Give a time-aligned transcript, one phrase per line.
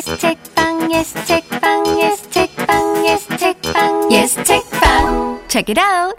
[0.00, 6.16] yes 책방 yes 책방 yes 책방 yes 책방 yes 책방 책읽아웃.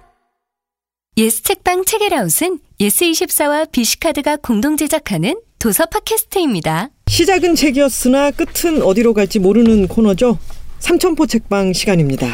[1.18, 6.90] yes 책방 책읽아웃은 예스24와 BC카드가 공동 제작하는 도서 podcast입니다.
[7.08, 10.38] 시작은 책이었으나 끝은 어디로 갈지 모르는 코너죠.
[10.80, 12.28] 삼천포 책방 시간입니다.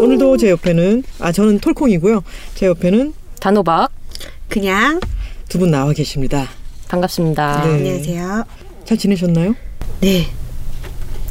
[0.00, 2.24] 오늘도 제 옆에는 아 저는 톨콩이고요.
[2.54, 3.92] 제 옆에는 단호박
[4.48, 4.98] 그냥
[5.50, 6.48] 두 분 나와 계십니다.
[6.88, 7.64] 반갑습니다.
[7.66, 7.74] 네.
[7.74, 8.44] 안녕하세요.
[8.86, 9.54] 잘 지내셨나요?
[10.00, 10.26] 네.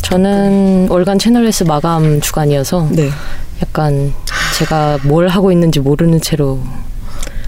[0.02, 3.09] 저는 월간 채널 S 마감 주간이어서 네.
[3.62, 4.13] 약간
[4.58, 6.59] 제가 뭘 하고 있는지 모르는 채로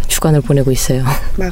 [0.07, 1.03] 주간을 보내고 있어요.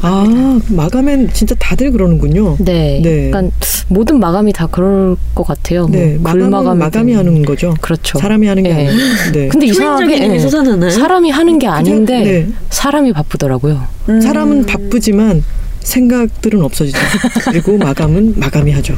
[0.02, 2.58] 아 마감엔 진짜 다들 그러는군요.
[2.60, 3.28] 네, 네.
[3.30, 3.52] 약간
[3.88, 5.88] 모든 마감이 다 그럴 것 같아요.
[5.88, 6.78] 네, 뭐 마감은.
[6.78, 7.74] 마감이 하는 거죠.
[7.82, 8.20] 그렇죠.
[8.20, 8.88] 사람이 하는 게 네.
[8.90, 9.32] 아니고.
[9.34, 9.48] 네.
[9.48, 10.92] 근데 이상하게 솟아나나요?
[10.92, 12.48] 사람이 하는 게 아닌데 네.
[12.70, 13.82] 사람이 바쁘더라고요.
[14.10, 14.22] 음.
[14.22, 15.44] 사람은 바쁘지만
[15.90, 16.98] 생각들은 없어지죠.
[17.46, 18.96] 그리고 마감은 마감이 하죠.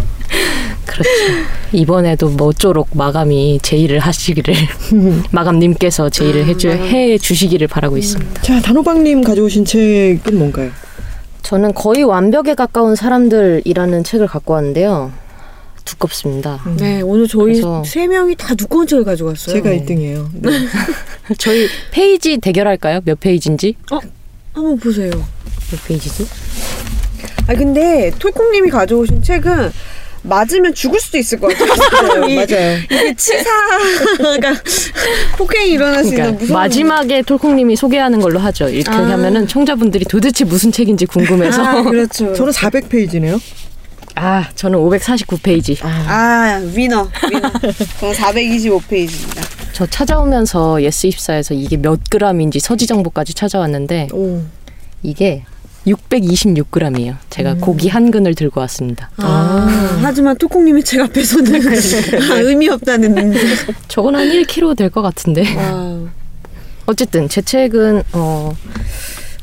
[0.85, 1.09] 그렇죠.
[1.71, 4.53] 이번에도 뭐쪼록 마감이 제의를 하시기를
[5.31, 8.41] 마감님께서 제의를 해주 해 주시기를 바라고 있습니다.
[8.41, 10.69] 자 단호박님 가져오신 책은 뭔가요?
[11.43, 15.11] 저는 거의 완벽에 가까운 사람들이라는 책을 갖고 왔는데요.
[15.85, 16.61] 두껍습니다.
[16.77, 19.55] 네, 오늘 저희 세 명이 다 두꺼운 책을 가져갔어요.
[19.55, 20.27] 제가 1등이에요.
[20.33, 20.49] 네.
[21.39, 22.99] 저희 페이지 대결할까요?
[23.03, 23.75] 몇 페이지인지?
[24.53, 25.11] 한번 보세요.
[25.71, 26.27] 몇 페이지지?
[27.47, 29.71] 아 근데 톨콩님이 가져오신 책은
[30.23, 32.25] 맞으면 죽을 수도 있을 것 같아요.
[32.29, 32.77] 이- 맞아요.
[32.91, 34.53] 이게 치사가
[35.37, 38.69] 폭행이 일어날 수 있는 그러니까 무서운 마지막에 톨콩님이 소개하는 걸로 하죠.
[38.69, 39.09] 이렇게 아.
[39.09, 41.63] 하면은 청자분들이 도대체 무슨 책인지 궁금해서.
[41.63, 42.33] 아, 그렇죠.
[42.33, 43.41] 저는 400페이지네요.
[44.15, 45.77] 아, 저는 549페이지.
[45.83, 47.49] 아 winner winner.
[47.99, 49.41] 저는 425페이지입니다.
[49.73, 54.41] 저 찾아오면서 예스24에서 이게 몇 그램인지 서지 정보까지 찾아왔는데 오.
[55.01, 55.43] 이게
[55.87, 57.15] 626g이에요.
[57.29, 59.09] 제가 고기 한 근을 들고 왔습니다.
[59.17, 61.61] 아, 하지만 톨콩님의 책 앞에서는
[62.31, 63.33] 아, 의미 없다는.
[63.87, 65.55] 저건 한 1kg 될 것 같은데.
[65.55, 65.99] 와.
[66.85, 68.53] 어쨌든 제 책은 어.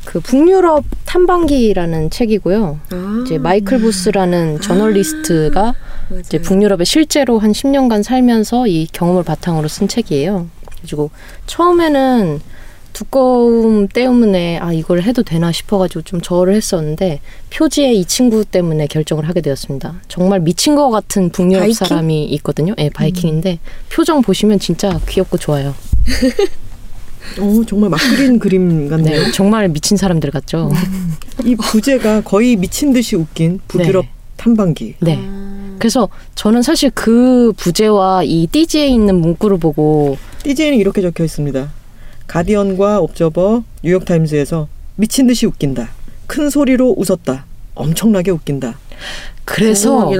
[0.05, 2.81] 그 북유럽 탐방기라는 책이고요.
[2.93, 5.61] 아, 이제 마이클 보스라는 저널리스트가
[6.09, 6.21] 맞아요.
[6.21, 10.47] 이제 북유럽에 실제로 한 10년간 살면서 이 경험을 바탕으로 쓴 책이에요.
[10.81, 11.11] 그리고
[11.47, 12.41] 처음에는
[12.99, 17.21] 두꺼움 때문에 아 이걸 해도 되나 싶어가지고 좀 저어를 했었는데
[17.51, 20.01] 표지에 이 친구 때문에 결정을 하게 되었습니다.
[20.09, 21.75] 정말 미친 것 같은 북유럽 바이킹?
[21.75, 22.75] 사람이 있거든요.
[22.79, 25.77] 예, 바이킹인데 표정 보시면 진짜 귀엽고 좋아요.
[27.41, 29.27] 오, 정말 막 그린 그림 같네요.
[29.27, 30.73] 네, 정말 미친 사람들 같죠.
[31.45, 34.11] 이 부제가 거의 미친 듯이 웃긴 북유럽 네.
[34.39, 34.95] 탐방기.
[34.99, 35.21] 네.
[35.79, 41.78] 그래서 저는 사실 그 부제와 이 띠지에 있는 문구를 보고 띠지에는 이렇게 적혀 있습니다.
[42.28, 45.89] 가디언과 옵저버, 뉴욕타임즈에서 미친 듯이 웃긴다.
[46.27, 47.47] 큰 소리로 웃었다.
[47.75, 48.78] 엄청나게 웃긴다.
[49.44, 50.11] 그래서.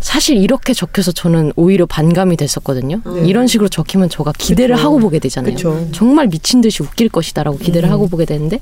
[0.00, 3.00] 사실 이렇게 적혀서 저는 오히려 반감이 됐었거든요.
[3.04, 3.26] 네.
[3.26, 4.86] 이런 식으로 적히면 저가 기대를 그쵸.
[4.86, 5.54] 하고 보게 되잖아요.
[5.54, 5.88] 그쵸.
[5.92, 7.92] 정말 미친 듯이 웃길 것이다라고 기대를 음.
[7.92, 8.60] 하고 보게 되는데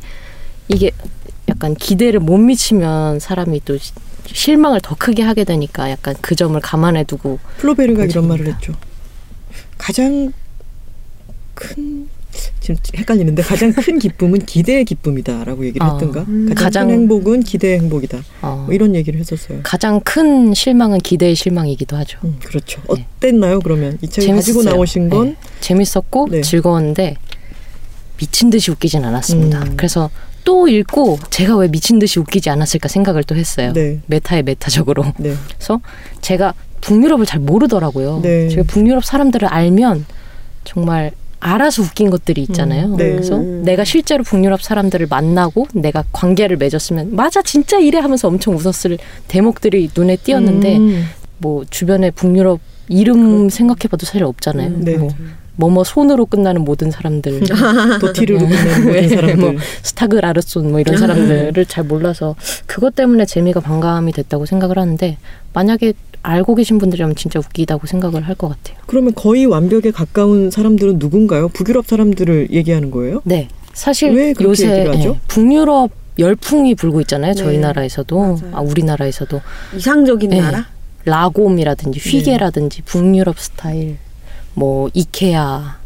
[0.69, 0.93] 이게
[1.49, 3.93] 약간 기대를 못 미치면 사람이 또 시-
[4.27, 8.28] 실망을 더 크게 하게 되니까 약간 그 점을 감안해 두고 플로베르가 이런.
[8.28, 8.72] 말을 했죠.
[9.77, 10.32] 가장
[11.55, 12.09] 큰
[12.60, 16.20] 지금 헷갈리는데 가장 큰 기쁨은 기대의 기쁨이다라고 얘기를 아, 했던가.
[16.28, 16.47] 음.
[16.48, 18.22] 가장, 가장- 큰 행복은 기대의 행복이다.
[18.43, 19.60] 어, 뭐 이런 얘기를 했었어요.
[19.62, 22.19] 가장 큰 실망은 기대의 실망이기도 하죠.
[22.25, 22.81] 음, 그렇죠.
[22.94, 23.06] 네.
[23.19, 23.60] 어땠나요?
[23.60, 24.75] 그러면 이 책을 가지고 재밌었어요.
[24.75, 25.37] 나오신 건 네.
[25.60, 26.41] 재밌었고 네.
[26.41, 27.16] 즐거웠는데
[28.16, 29.62] 미친 듯이 웃기진 않았습니다.
[29.64, 29.75] 음.
[29.76, 30.10] 그래서
[30.44, 33.72] 또 읽고 제가 왜 미친 듯이 웃기지 않았을까 생각을 또 했어요.
[33.72, 35.04] 네, 메타의 메타적으로.
[35.19, 35.81] 네, 그래서
[36.20, 38.20] 제가 북유럽을 잘 모르더라고요.
[38.22, 38.49] 네.
[38.49, 40.04] 제가 북유럽 사람들을 알면
[40.64, 41.12] 정말
[41.45, 42.87] 알아서 웃긴 것들이 있잖아요.
[42.87, 43.11] 음, 네.
[43.11, 43.63] 그래서 음.
[43.65, 49.91] 내가 실제로 북유럽 사람들을 만나고 내가 관계를 맺었으면 맞아 진짜 이래 하면서 엄청 웃었을 대목들이
[49.97, 51.05] 눈에 띄었는데 음,
[51.39, 54.69] 뭐 주변에 북유럽 이름 생각해봐도 사실 없잖아요.
[54.69, 54.97] 음, 네.
[54.97, 55.11] 뭐
[55.57, 57.41] 뭐뭐 손으로 끝나는 모든 사람들,
[58.01, 59.37] 도티르로 끝나는 모든 네, 사람들.
[59.37, 62.37] 뭐 스타그 라르손 뭐 이런 사람들을 잘 몰라서
[62.67, 65.19] 그것 때문에 재미가 반감이 됐다고 생각을 하는데
[65.53, 65.93] 만약에
[66.23, 68.79] 알고 계신 분들이라면 진짜 웃기다고 생각을 할 것 같아요.
[68.87, 71.49] 그러면 거의 완벽에 가까운 사람들은 누군가요?
[71.49, 73.21] 북유럽 사람들을 얘기하는 거예요?
[73.25, 75.17] 네, 사실 왜 그렇게 요새 얘기를 하죠?
[75.17, 77.35] 예, 북유럽 열풍이 불고 있잖아요.
[77.35, 77.61] 저희 네.
[77.63, 78.39] 나라에서도 맞아요.
[78.53, 79.41] 아, 우리나라에서도
[79.77, 80.41] 이상적인 네.
[80.41, 80.67] 나라?
[81.05, 82.11] 라곰이라든지 네.
[82.11, 83.97] 휘게라든지 북유럽 스타일,
[84.55, 85.79] 뭐 이케아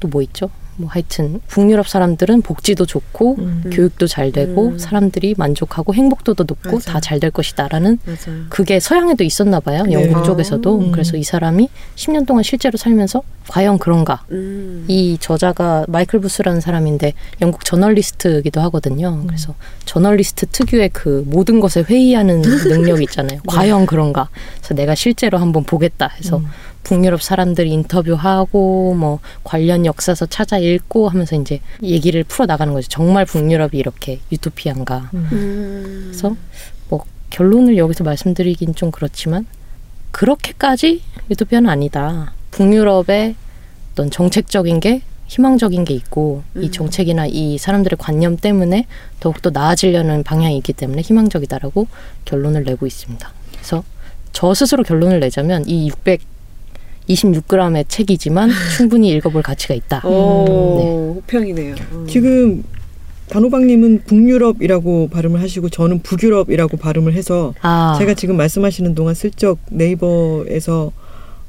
[0.00, 0.50] 또 뭐 있죠?
[0.76, 3.62] 뭐 하여튼 북유럽 사람들은 복지도 좋고 음.
[3.72, 4.78] 교육도 잘 되고 음.
[4.78, 6.92] 사람들이 만족하고 행복도도 높고 맞아.
[6.92, 8.44] 다잘 될 것이다라는 맞아요.
[8.48, 9.84] 그게 서양에도 있었나 봐요.
[9.84, 9.92] 네.
[9.92, 10.22] 영국 아.
[10.22, 10.78] 쪽에서도.
[10.78, 10.92] 음.
[10.92, 14.22] 그래서 이 사람이 10년 동안 실제로 살면서 과연 그런가?
[14.30, 14.84] 음.
[14.86, 19.24] 이 저자가 마이클 부스라는 사람인데 영국 저널리스트이기도 하거든요.
[19.26, 19.56] 그래서
[19.86, 23.40] 저널리스트 특유의 그 모든 것에 회의하는 능력 있잖아요.
[23.48, 24.28] 과연 그런가?
[24.58, 26.40] 그래서 내가 실제로 한번 보겠다 해서
[26.84, 32.86] 북유럽 사람들 인터뷰하고 뭐 관련 역사서 찾아 읽고 하면서 이제 얘기를 풀어 나가는 거죠.
[32.88, 35.10] 정말 북유럽이 이렇게 유토피안가?
[35.12, 36.02] 음.
[36.06, 36.36] 그래서
[36.88, 39.44] 뭐 결론을 여기서 말씀드리긴 좀 그렇지만
[40.12, 42.32] 그렇게까지 유토피아는 아니다.
[42.50, 43.34] 북유럽의
[43.92, 46.70] 어떤 정책적인 게 희망적인 게 있고 이 음.
[46.72, 48.86] 정책이나 이 사람들의 관념 때문에
[49.20, 51.86] 더욱더 나아지려는 방향이 있기 때문에 희망적이다라고
[52.24, 53.32] 결론을 내고 있습니다.
[53.52, 53.84] 그래서
[54.32, 55.90] 저 스스로 결론을 내자면 이
[57.08, 60.04] 626g의 책이지만 충분히 읽어볼 가치가 있다.
[60.04, 61.74] 오, 호평이네요.
[61.92, 62.06] 음.
[62.08, 62.64] 지금
[63.28, 70.90] 단호박님은 북유럽이라고 발음을 하시고 저는 북유럽이라고 발음을 해서 아, 제가 지금 말씀하시는 동안 슬쩍 네이버에서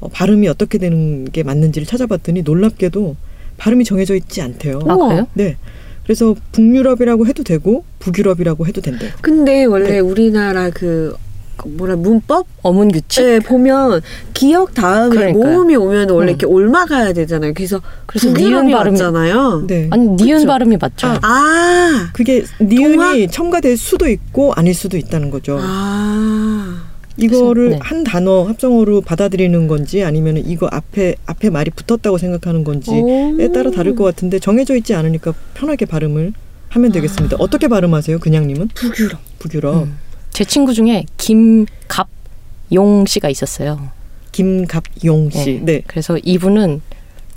[0.02, 3.16] 어, 발음이 어떻게 되는 게 맞는지를 찾아봤더니 놀랍게도
[3.58, 4.80] 발음이 정해져 있지 않대요.
[4.88, 5.28] 아 그래요?
[5.34, 5.56] 네.
[6.04, 9.12] 그래서 북유럽이라고 해도 되고 북유럽이라고 해도 된대요.
[9.22, 10.00] 근데 원래 네.
[10.00, 11.16] 우리나라 그
[11.64, 13.24] 뭐라 문법 어문 규칙.
[13.24, 14.02] 네, 보면
[14.34, 15.54] 기억 다음에 그러니까요.
[15.54, 16.30] 모음이 오면 원래 음.
[16.30, 17.54] 이렇게 올라가야 되잖아요.
[17.54, 19.66] 그래서 그래서 니은 발음이- 맞잖아요.
[19.68, 19.88] 네.
[19.92, 20.48] 아니 니은 그쵸.
[20.48, 21.08] 발음이 맞죠?
[21.22, 25.60] 아, 그게 니은이 첨가될 수도 있고 아닐 수도 있다는 거죠.
[25.62, 26.82] 아,
[27.18, 27.80] 이거를 네.
[27.82, 33.52] 한 단어 합성어로 받아들이는 건지 아니면 이거 앞에 앞에 말이 붙었다고 생각하는 건지에 오.
[33.54, 36.34] 따라 다를 것 같은데 정해져 있지 않으니까 편하게 발음을
[36.70, 37.36] 하면 되겠습니다.
[37.40, 38.70] 어떻게 발음하세요, 그냥님은?
[38.70, 39.20] 북유럽.
[39.40, 39.84] 북유럽.
[39.84, 39.98] 음.
[40.32, 43.90] 제 친구 중에 김갑용 씨가 있었어요.
[44.32, 45.60] 김갑용 씨.
[45.64, 45.74] 네.
[45.74, 45.82] 네.
[45.86, 46.82] 그래서 이분은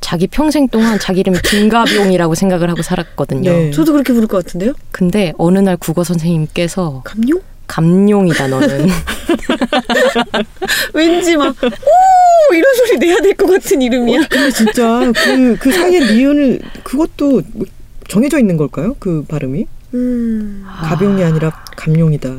[0.00, 3.50] 자기 평생 동안 자기 이름이 김갑용이라고 생각을 하고 살았거든요.
[3.50, 3.70] 네.
[3.70, 4.74] 저도 그렇게 부를 것 같은데요?
[4.92, 7.40] 근데 어느 날 국어 선생님께서 감룡?
[7.66, 8.88] 감용이다 너는.
[10.94, 12.54] 왠지 막, 오!
[12.54, 14.26] 이런 소리 내야 될 것 같은 이름이야.
[14.28, 17.66] 근데 진짜 그, 그 사이에 니은을 그것도 뭐
[18.08, 18.94] 정해져 있는 걸까요?
[18.98, 19.66] 그 발음이?
[19.94, 20.64] 음.
[20.66, 22.34] 가병이 아니라 감용이다.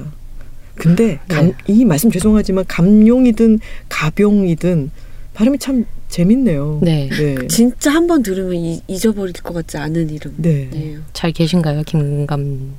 [0.75, 1.53] 근데 감, 네.
[1.67, 4.91] 이 말씀 죄송하지만 감용이든 가병이든
[5.35, 6.79] 발음이 참 재밌네요.
[6.81, 7.09] 네.
[7.11, 7.35] 네.
[7.47, 10.33] 진짜 한 번 들으면 이, 잊어버릴 것 같지 않은 이름.
[10.37, 10.69] 네.
[10.71, 10.97] 네.
[11.13, 12.69] 잘 계신가요, 김감용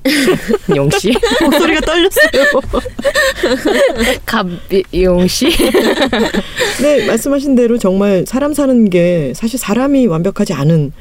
[0.99, 1.13] 씨?
[1.43, 2.61] 목소리가 떨렸어요.
[4.25, 5.49] 갑용 씨?
[6.83, 10.93] 네, 말씀하신 대로 정말 사람 사는 게 사실 사람이 완벽하지 않은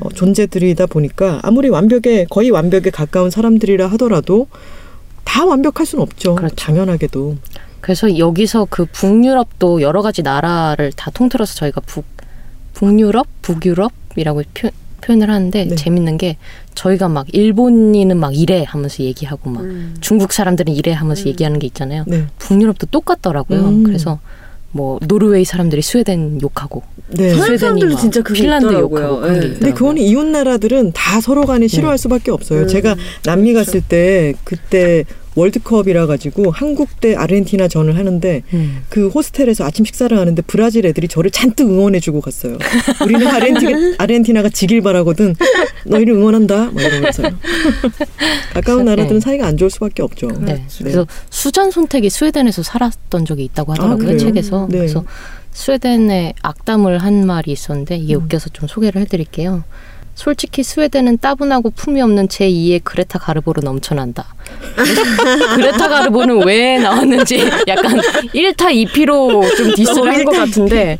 [0.00, 4.48] 어, 존재들이다 보니까 아무리 완벽에 거의 완벽에 가까운 사람들이라 하더라도
[5.24, 6.34] 다 완벽할 수는 없죠.
[6.34, 6.54] 그렇죠.
[6.56, 7.36] 당연하게도.
[7.84, 12.06] 그래서 여기서 그 북유럽도 여러 가지 나라를 다 통틀어서 저희가 북
[12.72, 14.70] 북유럽, 북유럽이라고 표,
[15.02, 15.74] 표현을 하는데 네.
[15.74, 16.38] 재밌는 게
[16.74, 19.94] 저희가 막 일본인은 막 이래 하면서 얘기하고 막 음.
[20.00, 21.26] 중국 사람들은 이래 하면서 음.
[21.26, 22.04] 얘기하는 게 있잖아요.
[22.06, 22.24] 네.
[22.38, 23.60] 북유럽도 똑같더라고요.
[23.60, 23.84] 음.
[23.84, 24.18] 그래서
[24.70, 27.34] 뭐 노르웨이 사람들이 스웨덴 욕하고 네.
[27.34, 29.02] 스웨덴이 진짜 그게 핀란드 있더라고요.
[29.02, 29.48] 욕하고 그런 네.
[29.50, 32.62] 근데 그거는 이웃 나라들은 다 서로 간에 싫어할 수밖에 없어요.
[32.62, 32.68] 음.
[32.68, 33.66] 제가 남미 그렇죠.
[33.66, 35.04] 갔을 때 그때
[35.34, 38.82] 월드컵이라 가지고 한국 대 아르헨티나 전을 하는데 음.
[38.88, 42.58] 그 호스텔에서 아침 식사를 하는데 브라질 애들이 저를 잔뜩 응원해주고 갔어요.
[43.02, 45.34] 우리는 아르헨티, 아르헨티나가 지길 바라거든.
[45.86, 46.70] 너희를 응원한다.
[46.70, 47.30] 막 이러면서요.
[48.54, 48.92] 가까운 네.
[48.92, 50.28] 나라들은 사이가 안 좋을 수밖에 없죠.
[50.28, 50.54] 네.
[50.54, 50.66] 네.
[50.78, 54.18] 그래서 수잔 손택이 스웨덴에서 살았던 적이 있다고 아, 하더라고요 그래요?
[54.18, 54.68] 책에서.
[54.70, 54.78] 네.
[54.78, 55.04] 그래서
[55.52, 58.22] 스웨덴에 악담을 한 말이 있었는데 이게 음.
[58.22, 59.64] 웃겨서 좀 소개를 해드릴게요.
[60.14, 64.34] 솔직히 스웨덴은 따분하고 품위 없는 제2의 그레타 가르보로 넘쳐난다.
[65.56, 67.38] 그레타 가르보는 왜 나왔는지
[67.68, 67.98] 약간
[68.34, 70.98] 1타 2피로 좀 diss를 한 것 같은데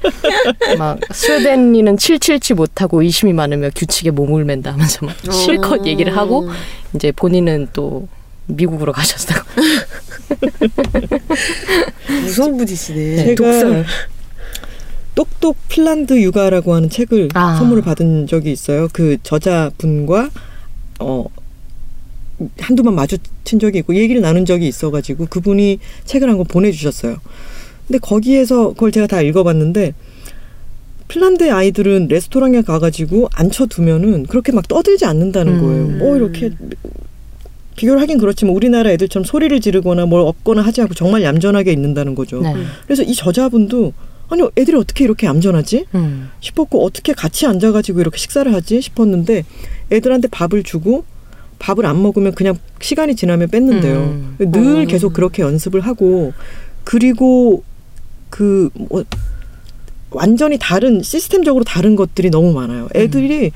[0.79, 5.87] 막 스웨덴인은 칠칠치 못하고 의심이 많으며 규칙에 몸을 맨다 하면서 막 실컷 어.
[5.87, 6.49] 얘기를 하고
[6.95, 8.07] 이제 본인은 또
[8.47, 9.49] 미국으로 가셨다고.
[12.23, 13.17] 무서운 분이시네.
[13.17, 13.85] 제가 독설.
[15.15, 17.57] 똑똑 핀란드 육아라고 하는 책을 아.
[17.57, 18.89] 선물을 받은 적이 있어요.
[18.93, 20.29] 그 저자분과
[21.01, 21.25] 어
[22.61, 27.17] 한두 번 마주 친 적이 있고 얘기를 나눈 적이 있어가지고 그분이 책을 한 권 보내주셨어요.
[27.87, 29.95] 근데 거기에서 그걸 제가 다 읽어봤는데
[31.09, 35.61] 핀란드의 아이들은 레스토랑에 가가지고 앉혀두면은 그렇게 막 떠들지 않는다는 음.
[35.61, 35.87] 거예요.
[35.99, 36.51] 뭐 이렇게
[37.77, 42.41] 비교를 하긴 그렇지만 우리나라 애들처럼 소리를 지르거나 뭘 없거나 하지 않고 정말 얌전하게 있는다는 거죠.
[42.41, 42.55] 네.
[42.87, 43.93] 그래서 이 저자분도
[44.31, 46.31] 아니 애들이 어떻게 이렇게 얌전하지 음.
[46.41, 49.45] 싶었고 어떻게 같이 앉아가지고 이렇게 식사를 하지 싶었는데
[49.93, 51.05] 애들한테 밥을 주고
[51.65, 53.97] 밥을 안 먹으면 그냥 시간이 지나면 뺐는데요.
[53.99, 54.37] 음.
[54.39, 54.87] 늘 어.
[54.87, 56.35] 계속 그렇게 연습을 하고
[56.85, 57.63] 그리고
[58.29, 59.03] 그 뭐
[60.11, 62.89] 완전히 다른 시스템적으로 다른 것들이 너무 많아요.
[62.95, 63.51] 애들이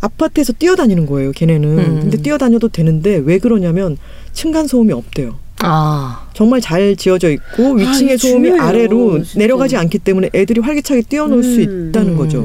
[0.00, 1.32] 아파트에서 뛰어다니는 거예요.
[1.32, 2.00] 걔네는 음.
[2.00, 3.98] 근데 뛰어다녀도 되는데 왜 그러냐면
[4.32, 5.36] 층간 소음이 없대요.
[5.60, 9.38] 아 정말 잘 지어져 있고 위층의 이게 소음이 중요해요, 아래로 진짜.
[9.38, 11.88] 내려가지 않기 때문에 애들이 활기차게 뛰어놀 수 음.
[11.90, 12.40] 있다는 거죠.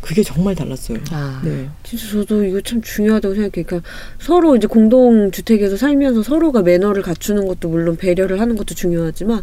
[0.00, 0.06] 음.
[0.10, 0.98] 그게 정말 달랐어요.
[1.10, 1.68] 아, 네.
[1.82, 3.66] 진짜 저도 이거 참 중요하다고 생각해요.
[3.66, 3.88] 그러니까
[4.18, 9.42] 서로 이제 공동 주택에서 살면서 서로가 매너를 갖추는 것도 물론 배려를 하는 것도 중요하지만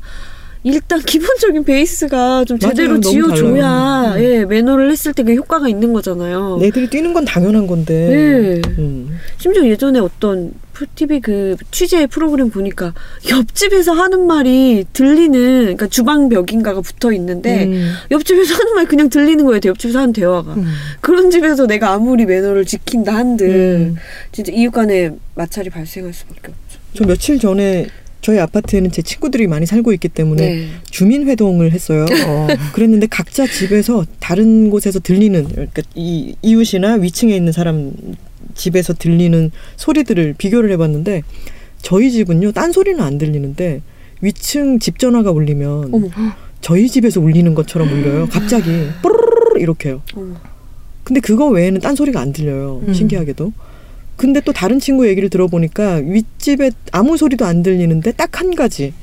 [0.73, 2.57] 일단 기본적인 베이스가 좀.
[2.59, 4.13] 제대로 지어줘야.
[4.15, 4.21] 음.
[4.21, 6.59] 예, 매너를 했을 때 그 효과가 있는 거잖아요.
[6.61, 8.61] 애들이 뛰는 건 당연한 건데.
[8.63, 8.69] 네.
[8.77, 9.17] 음.
[9.37, 10.53] 심지어 예전에 어떤
[10.95, 12.93] TV 그 취재 프로그램 보니까
[13.29, 17.91] 옆집에서 하는 말이 들리는 그러니까 주방 벽인가가 붙어 있는데 음.
[18.11, 19.59] 옆집에서 하는 말이 그냥 들리는 거예요.
[19.65, 20.53] 옆집에서 하는 대화가.
[20.53, 20.65] 음.
[21.01, 23.95] 그런 집에서 내가 아무리 매너를 지킨다 한들 음.
[24.31, 26.79] 진짜 이웃 간에 마찰이 발생할 수밖에 없죠.
[26.93, 27.87] 저 며칠 전에
[28.27, 30.67] 저희 아파트에는 제 친구들이 많이 살고 있기 때문에 네.
[30.91, 32.03] 주민 회동을 했어요.
[32.27, 32.47] 어.
[32.73, 37.93] 그랬는데 각자 집에서 다른 곳에서 들리는 그러니까 이 이웃이나 위층에 있는 사람
[38.53, 41.23] 집에서 들리는 소리들을 비교를 해봤는데
[41.81, 43.81] 저희 집은요 딴 소리는 안 들리는데
[44.19, 46.09] 위층 집 전화가 울리면 어머.
[46.59, 48.27] 저희 집에서 울리는 것처럼 울려요.
[48.29, 50.01] 갑자기 뽀르르 이렇게요.
[51.05, 52.81] 근데 그거 외에는 딴 소리가 안 들려요.
[52.89, 52.93] 음.
[52.93, 53.53] 신기하게도.
[54.17, 58.93] 근데 또 다른 친구 얘기를 들어보니까 윗집에 아무 소리도 안 들리는데 딱 한 가지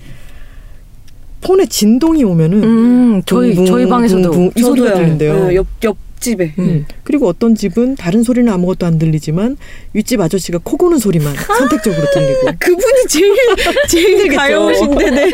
[1.40, 4.94] 폰에 진동이 오면은 음, 저희 붕붕, 저희 방에서도 붕 붕 이 소리가.
[4.94, 5.33] 들린대요.
[5.35, 6.54] 어, 옆옆 집에.
[6.59, 6.87] 음.
[7.04, 9.59] 그리고 어떤 집은 다른 소리는 아무것도 안 들리지만
[9.93, 12.50] 윗집 아저씨가 코 고는 소리만 선택적으로 들리고.
[12.59, 13.35] 그분이 제일
[13.88, 14.37] 제일 힘들겠죠.
[14.37, 15.33] 가여우신데, 네.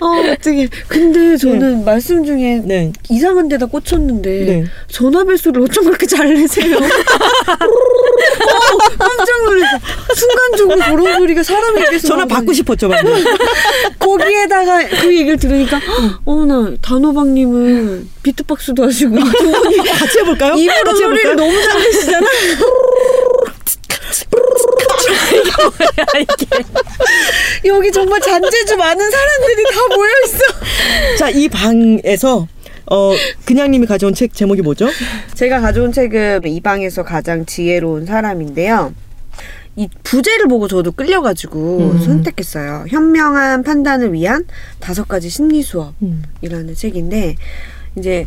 [0.00, 0.68] 어, 어떻게?
[0.86, 2.92] 근데 저는 말씀 중에 네.
[3.08, 4.64] 이상한 데다 꽂혔는데 네.
[4.88, 6.76] 전화벨 소리를 어쩜 그렇게 잘 내세요?
[6.76, 6.80] 어,
[8.98, 9.78] 깜짝 놀랐어.
[10.14, 13.14] 순간적으로 그런 소리가 사람 입에서 전화 받고 싶었죠, 방금.
[13.98, 15.80] 거기에다가 그 얘기를 들으니까
[16.24, 20.54] 어나 단호박님은 비트박스도 하시고 두 같이 해볼까요?
[20.54, 21.36] 입으로 같이 소리를?
[21.36, 22.26] 너무 잘 내시잖아.
[27.64, 30.38] 여기 정말 잔재주 많은 사람들이 다 모여 있어.
[31.18, 32.46] 자, 이 방에서
[32.86, 33.12] 어
[33.44, 34.88] 그냥님이 가져온 책 제목이 뭐죠?
[35.34, 38.94] 제가 가져온 책은 이 방에서 가장 지혜로운 사람인데요.
[39.76, 42.00] 이 부제를 보고 저도 끌려가지고 음.
[42.00, 42.86] 선택했어요.
[42.88, 44.44] 현명한 판단을 위한
[44.80, 45.94] 다섯 가지 심리 수업.
[46.02, 46.24] 음.
[46.42, 47.36] 이라는 책인데
[47.96, 48.26] 이제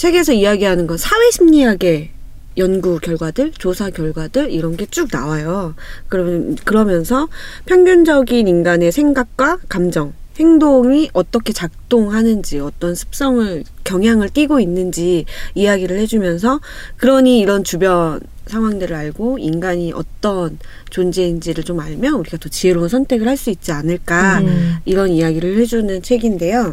[0.00, 2.08] 책에서 이야기하는 건 사회 심리학의
[2.56, 5.74] 연구 결과들, 조사 결과들 이런 게 쭉 나와요.
[6.08, 7.28] 그러면 그러면서
[7.66, 16.60] 평균적인 인간의 생각과 감정, 행동이 어떻게 작동하는지, 어떤 습성을 경향을 띠고 있는지 이야기를 해주면서
[16.96, 23.36] 그러니 이런 주변 상황들을 알고 인간이 어떤 존재인지를 좀 알면 우리가 더 지혜로운 선택을 할
[23.36, 24.76] 수 있지 않을까 음.
[24.86, 26.72] 이런 이야기를 해주는 책인데요.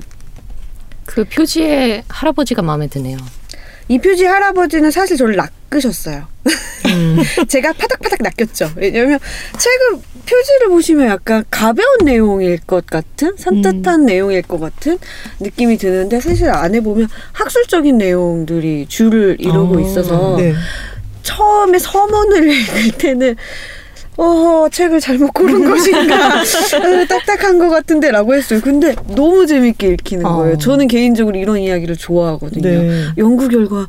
[1.08, 3.18] 그 표지에 할아버지가 마음에 드네요.
[3.88, 6.28] 이 표지 할아버지는 사실 저를 낚으셨어요.
[6.86, 7.18] 음.
[7.48, 8.72] 제가 파닥파닥 낚였죠.
[8.76, 9.18] 왜냐면
[9.58, 15.00] 책을 표지를 보시면 약간 가벼운 내용일 것 같은 산뜻한 내용일 것 같은
[15.40, 20.54] 느낌이 드는데 사실 안에 보면 학술적인 내용들이 줄을 이루고 아, 있어서 네.
[21.24, 23.36] 처음에 서문을 읽을 때는
[24.18, 28.60] 어 책을 잘못 고른 것인가 어, 딱딱한 것 같은데라고 했어요.
[28.64, 30.38] 근데 너무 재밌게 읽히는 어.
[30.38, 30.58] 거예요.
[30.58, 32.62] 저는 개인적으로 이런 이야기를 좋아하거든요.
[32.68, 33.06] 네.
[33.18, 33.88] 연구 결과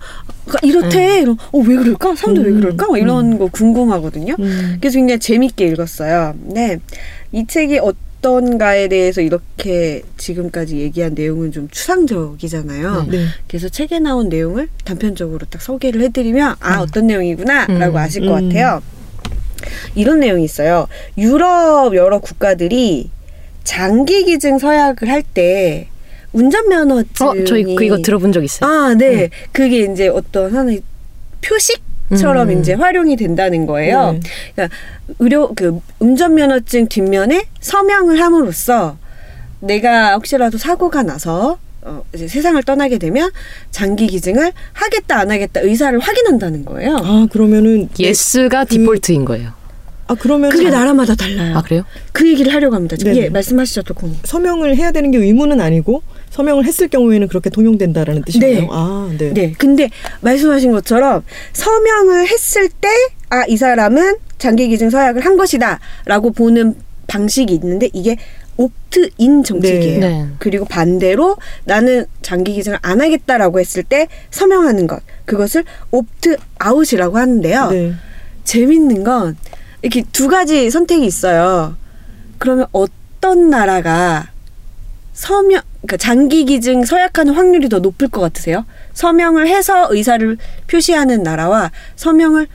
[0.63, 1.21] 이렇대.
[1.23, 2.15] 이런 어왜 그럴까?
[2.15, 2.87] 사람들 왜 음, 그럴까?
[2.89, 4.37] 막 이런 거 궁금하거든요.
[4.39, 4.77] 음.
[4.81, 6.35] 그래서 굉장히 재밌게 읽었어요.
[6.45, 6.79] 네,
[7.33, 13.07] 이 책이 어떤가에 대해서 이렇게 지금까지 얘기한 내용은 좀 추상적이잖아요.
[13.11, 13.19] 네.
[13.19, 13.25] 네.
[13.47, 17.97] 그래서 책에 나온 내용을 단편적으로 딱 소개를 해드리면 아 어떤 내용이구나라고 음.
[17.97, 18.49] 아실 것 음.
[18.49, 18.83] 같아요.
[19.95, 20.87] 이런 내용이 있어요.
[21.17, 23.11] 유럽 여러 국가들이
[23.65, 25.89] 장기 기증 서약을 할때
[26.33, 28.71] 운전면허증이 어, 저희 그 이거 들어본 적 있어요.
[28.71, 29.31] 아, 네.
[29.53, 30.83] 그게 이제 어떤 하나의
[31.43, 32.61] 표식처럼 음.
[32.61, 34.13] 이제 활용이 된다는 거예요.
[34.13, 34.21] 네.
[34.55, 34.77] 그러니까
[35.19, 38.99] 의료 그 운전면허증 뒷면에 서명을 함으로써
[39.61, 41.59] 내가 혹시라도 사고가 나서
[41.89, 43.31] 어, 이제 세상을 떠나게 되면
[43.71, 46.97] 장기 기증을 하겠다 안 하겠다 의사를 확인한다는 거예요.
[47.03, 49.53] 아 그러면은 yes가 default인 거예요.
[50.07, 51.57] 아 그러면 그게 나라마다 달라요.
[51.57, 51.85] 아 그래요?
[52.13, 52.97] 그 얘기를 하려고 합니다.
[52.97, 53.15] 지금.
[53.17, 54.15] 예, 말씀하시죠, 톨콩.
[54.25, 58.61] 서명을 해야 되는 게 의무는 아니고 서명을 했을 경우에는 그렇게 통용된다라는 뜻인가요?
[58.61, 58.69] 네.
[58.71, 59.33] 아 네.
[59.35, 59.55] 네.
[59.57, 59.91] 근데
[60.21, 62.89] 말씀하신 것처럼 서명을 했을 때,
[63.31, 65.79] 아, 이 사람은 장기 기증 서약을 한 것이다.
[66.07, 66.75] 라고 보는
[67.09, 68.17] 방식이 있는데 이게
[68.57, 70.01] 옵트인 정책이에요.
[70.01, 70.27] 네.
[70.39, 75.03] 그리고 반대로 나는 장기 기증을 안 하겠다라고 했을 때 서명하는 것.
[75.25, 77.71] 그것을 옵트아웃이라고 하는데요.
[77.71, 77.95] 네.
[78.45, 79.37] 재밌는 건
[79.83, 81.77] 이렇게 두 가지 선택이 있어요.
[82.39, 84.31] 그러면 어떤 나라가
[85.13, 88.65] 서명, 그러니까 장기 기증 서약하는 확률이 더 높을 것 같으세요?
[88.95, 90.37] 서명을 해서 의사를
[90.69, 92.47] 표시하는 나라와 서명을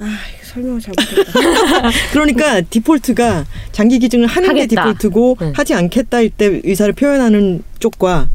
[0.00, 0.18] 아
[0.58, 1.32] 설명을 잘 못했다.
[2.12, 4.84] 그러니까 디폴트가 장기 기증을 하는 게 하겠다.
[4.84, 5.52] 디폴트고 네.
[5.54, 8.28] 하지 않겠다 일 때 의사를 표현하는 쪽과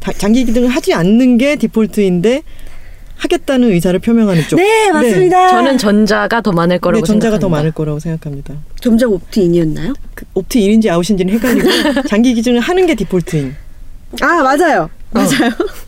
[0.00, 2.42] 다- 장기 기증을 하지 않는 게 디폴트인데
[3.16, 4.56] 하겠다는 의사를 표명하는 쪽.
[4.56, 5.48] 네, 맞습니다.
[5.48, 7.56] 저는 전자가 더 많을 네, 거라고 전자가 더 생각합니다.
[7.58, 8.54] 많을 거라고 생각합니다.
[8.80, 9.94] 점점 옵트인이었나요?
[10.14, 13.54] 그 옵트인인지 아웃인지는 헷갈리고 장기 기증을 하는 게 디폴트인.
[14.20, 15.50] 아 맞아요, 맞아요.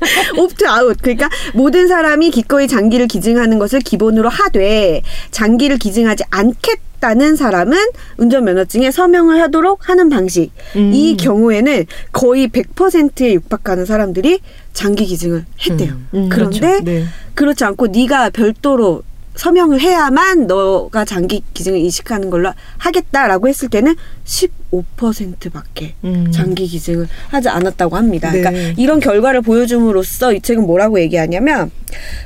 [0.36, 0.96] 옵트 아웃.
[1.00, 7.76] 그러니까 모든 사람이 기꺼이 장기를 기증하는 것을 기본으로 하되 장기를 기증하지 않겠다는 사람은
[8.16, 10.50] 운전면허증에 서명을 하도록 하는 방식.
[10.76, 10.92] 음.
[10.92, 14.40] 이 경우에는 거의 100%에 육박하는 사람들이
[14.72, 15.94] 장기 기증을 했대요.
[16.14, 16.84] 음, 그런데 그렇죠.
[16.84, 17.04] 네.
[17.34, 19.02] 그렇지 않고 네가 별도로
[19.38, 26.32] 서명을 해야만 너가 장기 기증을 이식하는 걸로 하겠다라고 했을 때는 15%밖에 음.
[26.32, 28.32] 장기 기증을 하지 않았다고 합니다.
[28.32, 28.40] 네.
[28.40, 31.70] 그러니까 이런 결과를 보여줌으로써 이 책은 뭐라고 얘기하냐면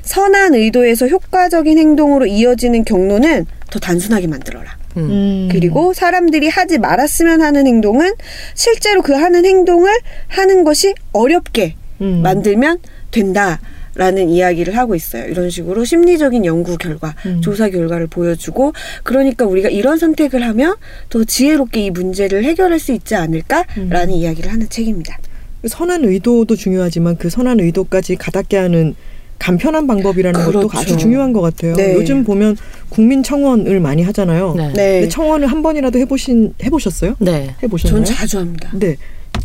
[0.00, 4.75] 선한 의도에서 효과적인 행동으로 이어지는 경로는 더 단순하게 만들어라.
[4.97, 5.02] 음.
[5.02, 5.49] 음.
[5.52, 8.14] 그리고 사람들이 하지 말았으면 하는 행동은
[8.54, 9.92] 실제로 그 하는 행동을
[10.28, 12.23] 하는 것이 어렵게 음.
[12.23, 12.78] 만들면
[13.11, 13.61] 된다
[13.95, 15.27] 라는 이야기를 하고 있어요.
[15.29, 17.41] 이런 식으로 심리적인 연구 결과, 음.
[17.43, 18.73] 조사 결과를 보여주고
[19.03, 20.77] 그러니까 우리가 이런 선택을 하면
[21.11, 24.11] 더 지혜롭게 이 문제를 해결할 수 있지 않을까라는 음.
[24.11, 25.19] 이야기를 하는 책입니다.
[25.67, 28.95] 선한 의도도 중요하지만 그 선한 의도까지 가닿게 하는
[29.39, 30.79] 간편한 방법이라는 것도 그렇죠.
[30.79, 31.75] 아주 중요한 것 같아요.
[31.75, 31.95] 네.
[31.95, 32.57] 요즘 보면
[32.89, 34.55] 국민 청원을 많이 하잖아요.
[34.57, 34.67] 네.
[34.69, 35.09] 근데 네.
[35.09, 37.17] 청원을 한 번이라도 해보신 해보셨어요?
[37.19, 37.55] 네.
[37.63, 38.05] 해보셨나요?
[38.05, 38.71] 전 자주 합니다.
[38.73, 38.97] 네.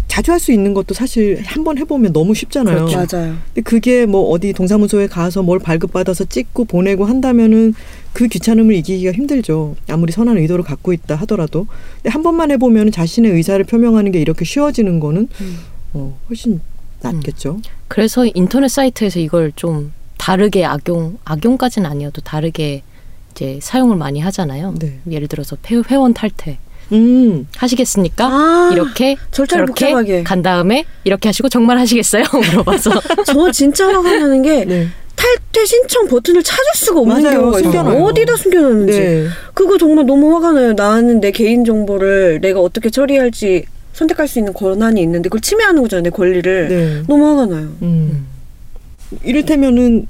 [0.07, 2.85] 자주 할 수 있는 것도 사실 한 번 해보면 너무 쉽잖아요.
[2.85, 3.17] 그렇죠.
[3.17, 3.35] 맞아요.
[3.53, 7.73] 근데 그게 뭐 어디 동사무소에 가서 뭘 발급받아서 찍고 보내고 한다면은
[8.13, 9.75] 그 귀찮음을 이기기가 힘들죠.
[9.89, 11.67] 아무리 선한 의도를 갖고 있다 하더라도.
[11.97, 15.57] 근데 한 번만 해보면 자신의 의사를 표명하는 게 이렇게 쉬워지는 거는 음.
[15.93, 16.61] 어, 훨씬
[17.01, 17.59] 낫겠죠.
[17.87, 22.81] 그래서 인터넷 사이트에서 이걸 좀 다르게 악용 악용까지는 아니어도 다르게
[23.31, 24.73] 이제 사용을 많이 하잖아요.
[24.79, 24.99] 네.
[25.11, 26.57] 예를 들어서 회- 회원 탈퇴
[26.91, 27.47] 음.
[27.57, 28.25] 하시겠습니까?
[28.27, 30.23] 아, 이렇게 절차를 저렇게 복잡하게.
[30.23, 32.23] 간 다음에 이렇게 하시고 정말 하시겠어요?
[32.51, 32.91] 물어봐서
[33.25, 34.87] 저 진짜 화가 나는 게 네.
[35.15, 37.39] 탈퇴 신청 버튼을 찾을 수가 없는 맞아요.
[37.39, 38.03] 경우가 있어요.
[38.03, 38.99] 어디다 숨겨놨는지.
[38.99, 39.27] 네.
[39.53, 40.73] 그거 정말 너무 화가 나요.
[40.73, 46.03] 나는 내 개인 정보를 내가 어떻게 처리할지 선택할 수 있는 권한이 있는데 그걸 침해하는 거잖아요.
[46.03, 46.67] 내 권리를.
[46.69, 47.03] 네.
[47.07, 47.67] 너무 화가 나요.
[47.81, 48.27] 음.
[49.23, 50.05] 이를테면은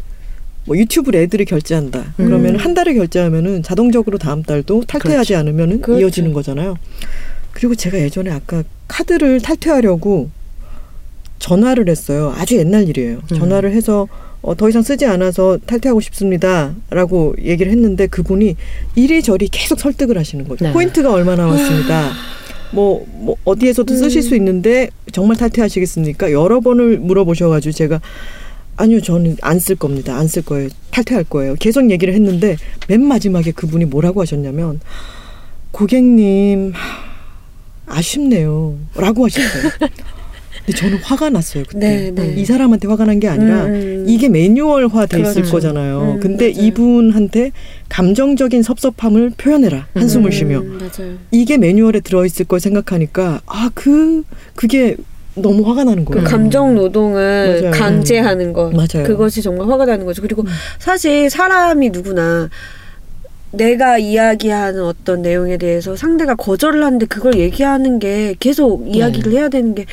[0.67, 2.13] 뭐 유튜브 애들을 결제한다.
[2.19, 2.25] 음.
[2.25, 6.01] 그러면 한 달을 결제하면은 자동적으로 다음 달도 탈퇴하지 않으면은 그렇죠.
[6.01, 6.75] 이어지는 거잖아요.
[7.51, 10.29] 그리고 제가 예전에 아까 카드를 탈퇴하려고
[11.39, 12.33] 전화를 했어요.
[12.35, 13.21] 아주 옛날 일이에요.
[13.31, 13.37] 음.
[13.37, 14.07] 전화를 해서
[14.41, 18.55] 어, 더 이상 쓰지 않아서 탈퇴하고 싶습니다라고 얘기를 했는데 그분이
[18.95, 20.65] 이리저리 계속 설득을 하시는 거죠.
[20.65, 20.73] 네.
[20.73, 22.11] 포인트가 얼마 나왔습니다.
[22.73, 26.33] 뭐, 뭐 어디에서도 쓰실 수 있는데 정말 탈퇴하시겠습니까?
[26.33, 28.01] 여러 번을 물어보셔가지고 제가
[28.77, 30.15] 아니요 저는 안 쓸 겁니다.
[30.17, 30.69] 안 쓸 거예요.
[30.91, 31.55] 탈퇴할 거예요.
[31.59, 32.55] 계속 얘기를 했는데
[32.87, 34.79] 맨 마지막에 그분이 뭐라고 하셨냐면
[35.71, 39.71] 고객님 하, 아쉽네요 라고 하셨어요.
[40.65, 41.79] 근데 저는 화가 났어요 그때.
[41.79, 42.33] 네, 네.
[42.35, 44.05] 이 사람한테 화가 난 게 아니라 음, 음.
[44.07, 45.51] 이게 매뉴얼화 돼 있을 그렇죠.
[45.51, 46.15] 거잖아요.
[46.15, 46.67] 음, 근데 맞아요.
[46.67, 47.51] 이분한테
[47.89, 51.17] 감정적인 섭섭함을 표현해라 한숨을 쉬며 음, 맞아요.
[51.31, 54.23] 이게 매뉴얼에 들어 있을 걸 생각하니까 아 그
[54.55, 54.97] 그게
[55.41, 56.27] 너무 화가 나는 그 거예요.
[56.27, 57.71] 감정 노동을 맞아요.
[57.71, 58.71] 강제하는 것.
[58.73, 59.05] 맞아요.
[59.07, 60.21] 그것이 정말 화가 나는 거죠.
[60.21, 60.47] 그리고 음.
[60.79, 62.49] 사실 사람이 누구나
[63.51, 69.73] 내가 이야기하는 어떤 내용에 대해서 상대가 거절을 하는데 그걸 얘기하는 게 계속 이야기를 해야 되는
[69.73, 69.85] 게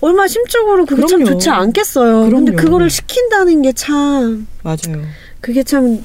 [0.00, 1.24] 얼마나 심적으로 그게 참 네.
[1.24, 1.38] 그럼요.
[1.38, 2.26] 좋지 않겠어요.
[2.26, 2.56] 그럼요.
[2.56, 5.02] 그거를 시킨다는 게 참 맞아요.
[5.40, 6.02] 그게 참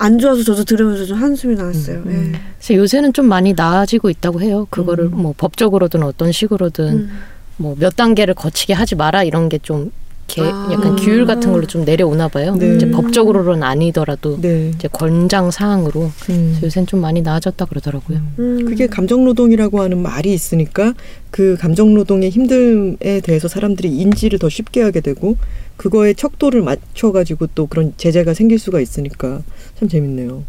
[0.00, 1.98] 안 좋아서 저도 들으면서 좀 한숨이 나왔어요.
[2.06, 2.40] 음, 예.
[2.60, 4.68] 그래서 요새는 좀 많이 나아지고 있다고 해요.
[4.70, 5.22] 그거를 음.
[5.22, 7.10] 뭐 법적으로든 어떤 식으로든 음.
[7.58, 9.92] 뭐 몇 단계를 거치게 하지 마라 이런 게좀
[10.40, 10.68] 아.
[10.72, 12.54] 약간 규율 같은 걸로 좀 내려오나 봐요.
[12.54, 12.74] 네.
[12.76, 14.70] 이제 법적으로는 아니더라도 네.
[14.74, 16.58] 이제 권장 사항으로 음.
[16.62, 18.20] 요새는 좀 많이 나아졌다 그러더라고요.
[18.38, 18.64] 음.
[18.66, 20.92] 그게 감정 노동이라고 하는 말이 있으니까
[21.30, 25.36] 그 감정 노동의 힘듦에 대해서 사람들이 인지를 더 쉽게 하게 되고
[25.76, 29.42] 그거에 척도를 맞춰 가지고 또 그런 제재가 생길 수가 있으니까
[29.78, 30.44] 참 재밌네요.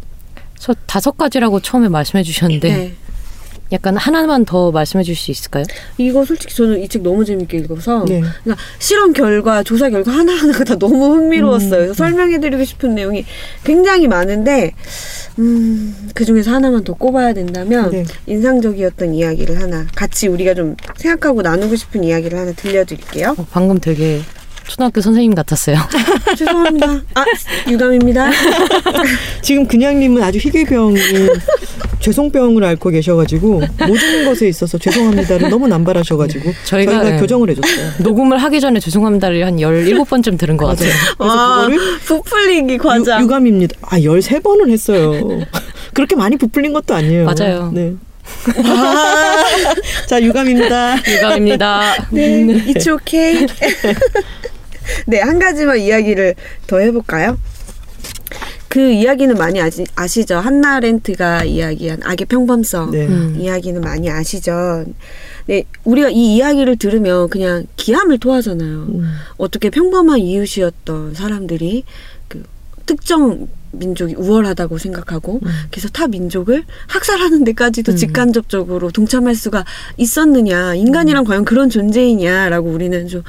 [0.54, 2.92] 그래서 다섯 가지라고 처음에 말씀해 주셨는데 네.
[3.72, 5.64] 약간 하나만 더 말씀해 주실 수 있을까요?
[5.98, 8.20] 이거 솔직히 저는 이 책 너무 재밌게 읽어서 네.
[8.42, 11.70] 그러니까 실험 결과, 조사 결과 하나하나가 다 너무 흥미로웠어요.
[11.70, 13.24] 그래서 설명해 드리고 싶은 내용이
[13.62, 14.72] 굉장히 많은데,
[15.38, 18.04] 음, 그 중에서 하나만 더 꼽아야 된다면, 네.
[18.26, 23.36] 인상적이었던 이야기를 하나, 같이 우리가 좀 생각하고 나누고 싶은 이야기를 하나 들려드릴게요.
[23.38, 24.20] 어, 방금 되게
[24.70, 25.78] 초등학교 선생님 같았어요.
[26.38, 26.86] 죄송합니다.
[27.14, 27.24] 아
[27.68, 28.30] 유감입니다.
[29.42, 30.96] 지금 그냥님은 아주 희귀병이
[31.98, 37.20] 죄송병을 앓고 계셔가지고 모든 것에 있어서 죄송합니다를 너무 남발하셔가지고 저희가, 저희가, 네.
[37.20, 37.90] 교정을 해줬어요.
[37.98, 40.90] 녹음을 하기 전에 죄송합니다를 한 17번쯤 들은 것 같아요.
[41.18, 43.22] 그래서 와 그거를 부풀리기 과장.
[43.22, 45.46] 유, 감입니다 아, 13번을 했어요.
[45.94, 47.24] 그렇게 많이 부풀린 것도 아니에요.
[47.24, 47.72] 맞아요.
[47.74, 47.94] 네.
[50.06, 50.96] 자, 유감입니다.
[51.08, 52.06] 유감입니다.
[52.12, 53.46] 네, it's okay.
[55.06, 56.34] 네, 한 가지만 이야기를
[56.66, 57.38] 더 해볼까요?
[58.68, 60.36] 그 이야기는 많이 아시, 아시죠?
[60.36, 62.92] 한나 렌트가 이야기한 악의 평범성.
[62.92, 63.06] 네.
[63.08, 63.36] 음.
[63.36, 64.84] 이야기는 많이 아시죠?
[65.46, 68.86] 네, 우리가 이 이야기를 들으면 그냥 기함을 토하잖아요.
[68.88, 69.12] 음.
[69.38, 71.82] 어떻게 평범한 이웃이었던 사람들이
[72.28, 72.44] 그
[72.86, 75.50] 특정 민족이 우월하다고 생각하고 음.
[75.70, 77.96] 그래서 타 민족을 학살하는 데까지도 음.
[77.96, 79.64] 직간접적으로 동참할 수가
[79.96, 83.22] 있었느냐 인간이란 과연 그런 존재이냐라고 우리는 좀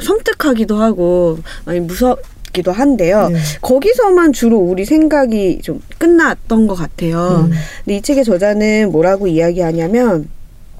[0.00, 3.28] 섬뜩하기도 하고 많이 무섭기도 한데요.
[3.28, 3.38] 네.
[3.60, 7.48] 거기서만 주로 우리 생각이 좀 끝났던 것 같아요.
[7.48, 7.52] 음.
[7.84, 10.28] 근데 이 책의 저자는 뭐라고 이야기하냐면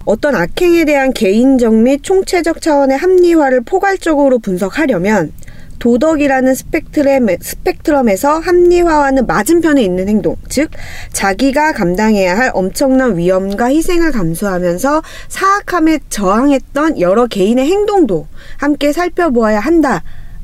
[0.04, 5.32] 어떤 악행에 대한 개인적 및 총체적 차원의 합리화를 포괄적으로 분석하려면
[5.80, 10.70] 도덕이라는 스펙트럼, 스펙트럼에서 합리화와는 맞은편에 있는 행동, 즉
[11.12, 18.28] 자기가 감당해야 할 엄청난 위험과 희생을 감수하면서 사악함에 저항했던 여러 개인의 행동도
[18.60, 20.02] 함께 살펴보아야 한다.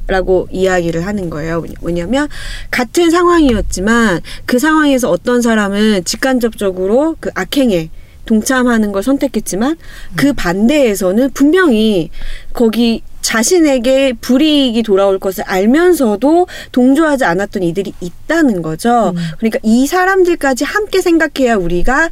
[0.09, 1.64] 라고 이야기를 하는 거예요.
[1.83, 2.29] 왜냐면
[2.70, 7.90] 같은 상황이었지만 그 상황에서 어떤 사람은 직간접적으로 그 악행에
[8.24, 9.76] 동참하는 걸 선택했지만
[10.14, 12.11] 그 반대에서는 분명히
[12.52, 19.12] 거기 자신에게 불이익이 돌아올 것을 알면서도 동조하지 않았던 이들이 있다는 거죠.
[19.38, 22.11] 그러니까 이 사람들까지 함께 생각해야 우리가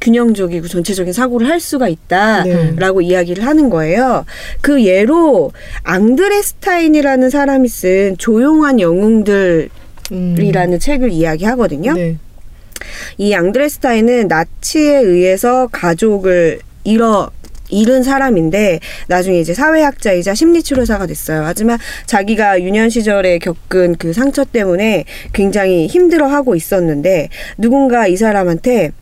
[0.00, 4.24] 균형적이고 전체적인 사고를 할 수가 있다라고 이야기를 하는 거예요.
[4.60, 9.70] 그 예로 앙드레스타인이라는 사람이 쓴 조용한 영웅들이라는
[10.12, 10.78] 음.
[10.78, 11.94] 책을 이야기하거든요.
[11.94, 12.16] 네.
[13.16, 17.30] 이 앙드레스타인은 나치에 의해서 가족을 잃어
[17.70, 21.42] 잃은 사람인데 나중에 이제 사회학자이자 심리치료사가 됐어요.
[21.44, 28.92] 하지만 자기가 유년 시절에 겪은 그 상처 때문에 굉장히 힘들어하고 있었는데 누군가 이 사람한테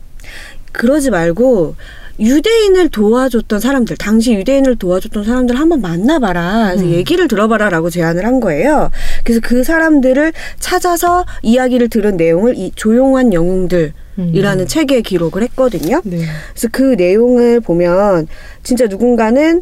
[0.71, 1.75] 그러지 말고
[2.19, 6.71] 유대인을 도와줬던 사람들, 당시 유대인을 도와줬던 사람들 한번 만나봐라.
[6.73, 8.89] 그래서 얘기를 들어봐라 라고 제안을 한 거예요.
[9.23, 13.93] 그래서 그 사람들을 찾아서 이야기를 들은 내용을 이 조용한 영웅들
[14.33, 16.01] 이라는 책에 기록을 했거든요.
[16.03, 16.25] 네.
[16.51, 18.27] 그래서 그 내용을 보면
[18.63, 19.61] 진짜 누군가는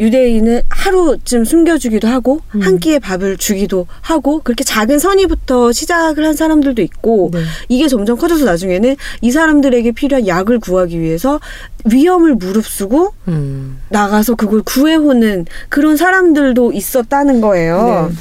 [0.00, 6.80] 유대인을 하루쯤 숨겨주기도 하고 한 끼의 밥을 주기도 하고 그렇게 작은 선의부터 시작을 한 사람들도
[6.82, 7.42] 있고 네.
[7.68, 11.38] 이게 점점 커져서 나중에는 이 사람들에게 필요한 약을 구하기 위해서
[11.84, 13.78] 위험을 무릅쓰고 음.
[13.90, 18.10] 나가서 그걸 구해오는 그런 사람들도 있었다는 거예요.
[18.10, 18.16] 네.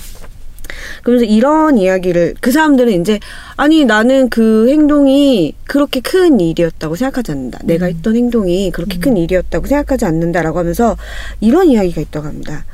[1.03, 3.19] 그러면서 이런 이야기를 그 사람들은 이제
[3.55, 7.59] 아니 나는 그 행동이 그렇게 큰 일이었다고 생각하지 않는다.
[7.63, 10.97] 내가 했던 행동이 그렇게 큰 일이었다고 생각하지 않는다라고 하면서
[11.39, 12.65] 이런 이야기가 있다고 합니다.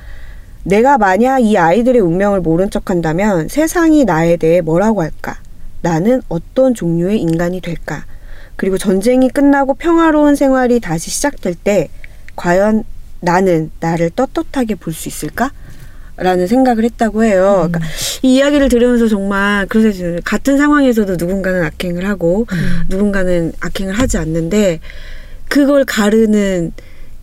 [0.64, 5.38] 내가 만약 이 아이들의 운명을 모른 척 한다면 세상이 나에 대해 뭐라고 할까?
[5.82, 8.06] 나는 어떤 종류의 인간이 될까?
[8.56, 11.90] 그리고 전쟁이 끝나고 평화로운 생활이 다시 시작될 때
[12.36, 12.84] 과연
[13.20, 15.52] 나는 나를 떳떳하게 볼 수 있을까?
[16.18, 17.68] 라는 생각을 했다고 해요.
[17.68, 17.82] 그러니까
[18.22, 22.48] 이 이야기를 들으면서 정말 그래서 같은 상황에서도 누군가는 악행을 하고
[22.90, 24.80] 누군가는 악행을 하지 않는데
[25.50, 26.72] 그걸 가르는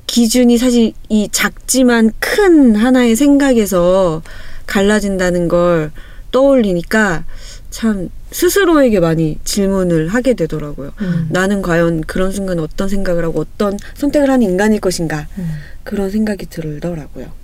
[0.07, 4.23] 기준이 사실 이 작지만 큰 하나의 생각에서
[4.67, 5.91] 갈라진다는 걸
[6.31, 7.25] 떠올리니까
[7.71, 10.93] 참 스스로에게 많이 질문을 하게 되더라고요.
[11.01, 11.29] 음.
[11.31, 15.27] 나는 과연 그런 순간 어떤 생각을 하고 어떤 선택을 하는 인간일 것인가
[15.83, 17.42] 그런 생각이 들더라고요.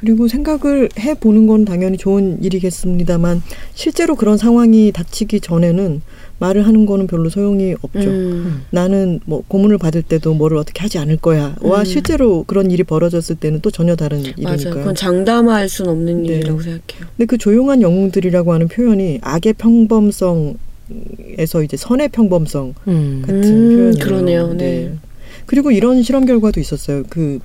[0.00, 3.42] 그리고 생각을 해 보는 건 당연히 좋은 일이겠습니다만
[3.74, 6.00] 실제로 그런 상황이 닥치기 전에는
[6.38, 8.08] 말을 하는 거는 별로 소용이 없죠.
[8.08, 8.62] 음.
[8.70, 11.84] 나는 뭐 고문을 받을 때도 뭐를 어떻게 하지 않을 거야 와 음.
[11.84, 14.32] 실제로 그런 일이 벌어졌을 때는 또 전혀 다른 맞아요.
[14.38, 14.74] 일이니까요.
[14.74, 16.28] 그건 장담할 순 없는 네.
[16.36, 17.06] 일이라고 생각해요.
[17.16, 20.56] 근데 그 조용한 영웅들이라고 하는 표현이 악의 평범성에서
[21.62, 23.22] 이제 선의 평범성 음.
[23.26, 24.04] 같은 음, 표현이에요.
[24.04, 24.54] 그러네요.
[24.54, 24.94] 네.
[25.44, 27.02] 그리고 이런 실험 결과도 있었어요.
[27.10, 27.38] 그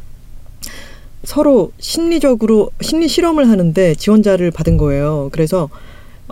[1.26, 5.30] 서로 심리적으로 심리 실험을 하는데 지원자를 받은 거예요.
[5.32, 5.70] 그래서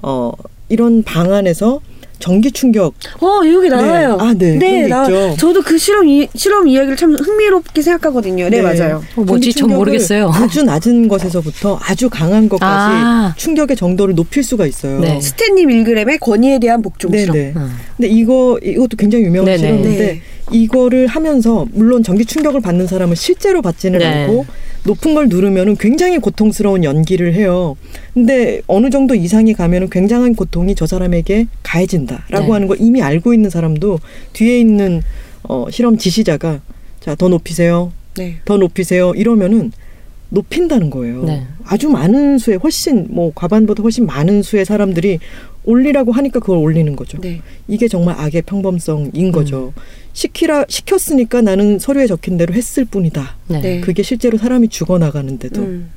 [0.02, 0.32] 어
[0.70, 1.82] 이런 방 안에서
[2.20, 4.18] 전기 충격 어 여기 나와요.
[4.20, 4.58] 아, 네.
[4.58, 5.36] 게나 있죠.
[5.38, 8.50] 저도 그 실험 이, 실험 이야기를 참 흥미롭게 생각하거든요.
[8.50, 9.04] 네, 맞아요.
[9.18, 9.54] 어, 뭐지?
[9.54, 10.30] 전 모르겠어요.
[10.34, 13.34] 아주 낮은 것에서부터 아주 강한 것까지 아.
[13.36, 15.00] 충격의 정도를 높일 수가 있어요.
[15.02, 15.20] 네.
[15.20, 17.36] 스탠리 밀그램의 권위에 대한 복종 실험.
[17.36, 17.54] 네네.
[17.58, 17.72] 음.
[17.98, 19.58] 근데 이거 이것도 굉장히 유명한 네네.
[19.58, 20.22] 실험인데 네.
[20.52, 24.06] 이거를 하면서 물론 전기 충격을 받는 사람은 실제로 받지는 네.
[24.06, 24.46] 않고
[24.86, 27.78] 높은 걸 누르면은 굉장히 고통스러운 연기를 해요.
[28.14, 32.52] 근데 어느 정도 이상이 가면은 굉장한 고통이 저 사람에게 가해진다라고 네.
[32.52, 34.00] 하는 걸 이미 알고 있는 사람도
[34.34, 35.02] 뒤에 있는
[35.44, 36.62] 어, 실험 지시자가
[37.00, 38.38] 자 더 높이세요, 네.
[38.46, 39.72] 더 높이세요 이러면은
[40.30, 41.24] 높인다는 거예요.
[41.26, 41.44] 네.
[41.66, 45.20] 아주 많은 수의 훨씬 뭐 과반보다 훨씬 많은 수의 사람들이
[45.66, 47.20] 올리라고 하니까 그걸 올리는 거죠.
[47.20, 47.42] 네.
[47.68, 49.74] 이게 정말 악의 평범성인 거죠.
[50.14, 53.38] 시키라 시켰으니까 나는 서류에 적힌 대로 했을 뿐이다.
[53.48, 53.62] 네.
[53.62, 53.82] 네.
[53.82, 55.90] 그게 실제로 사람이 죽어 나가는데도 음.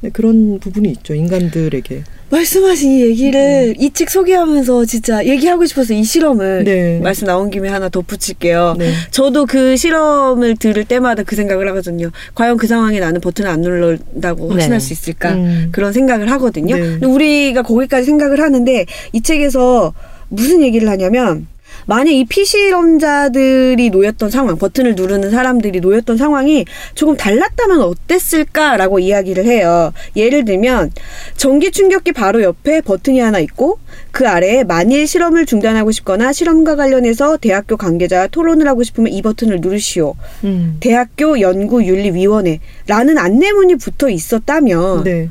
[0.00, 2.04] 네, 그런 부분이 있죠 인간들에게.
[2.30, 7.00] 말씀하신 이 얘기를 이책 소개하면서 진짜 얘기하고 싶어서 이 실험을 네.
[7.00, 8.76] 말씀 나온 김에 하나 덧붙일게요.
[8.78, 8.92] 네.
[9.10, 12.10] 저도 그 실험을 들을 때마다 그 생각을 하거든요.
[12.34, 14.78] 과연 그 상황에 나는 버튼을 안 확신할 네.
[14.78, 15.32] 수 있을까?
[15.34, 15.68] 음.
[15.72, 16.76] 그런 생각을 하거든요.
[16.76, 16.80] 네.
[16.82, 19.94] 근데 우리가 거기까지 생각을 하는데 이 책에서
[20.28, 21.46] 무슨 얘기를 하냐면
[21.88, 29.94] 만약 이 피실험자들이 놓였던 상황, 버튼을 누르는 사람들이 놓였던 상황이 조금 달랐다면 어땠을까라고 이야기를 해요.
[30.14, 30.92] 예를 들면
[31.38, 33.78] 전기 충격기 바로 옆에 버튼이 하나 있고
[34.10, 39.62] 그 아래에 만일 실험을 중단하고 싶거나 실험과 관련해서 대학교 관계자와 토론을 하고 싶으면 이 버튼을
[39.62, 40.14] 누르시오.
[40.44, 40.76] 음.
[40.80, 45.30] 대학교 연구윤리위원회라는 안내문이 붙어 있었다면 네.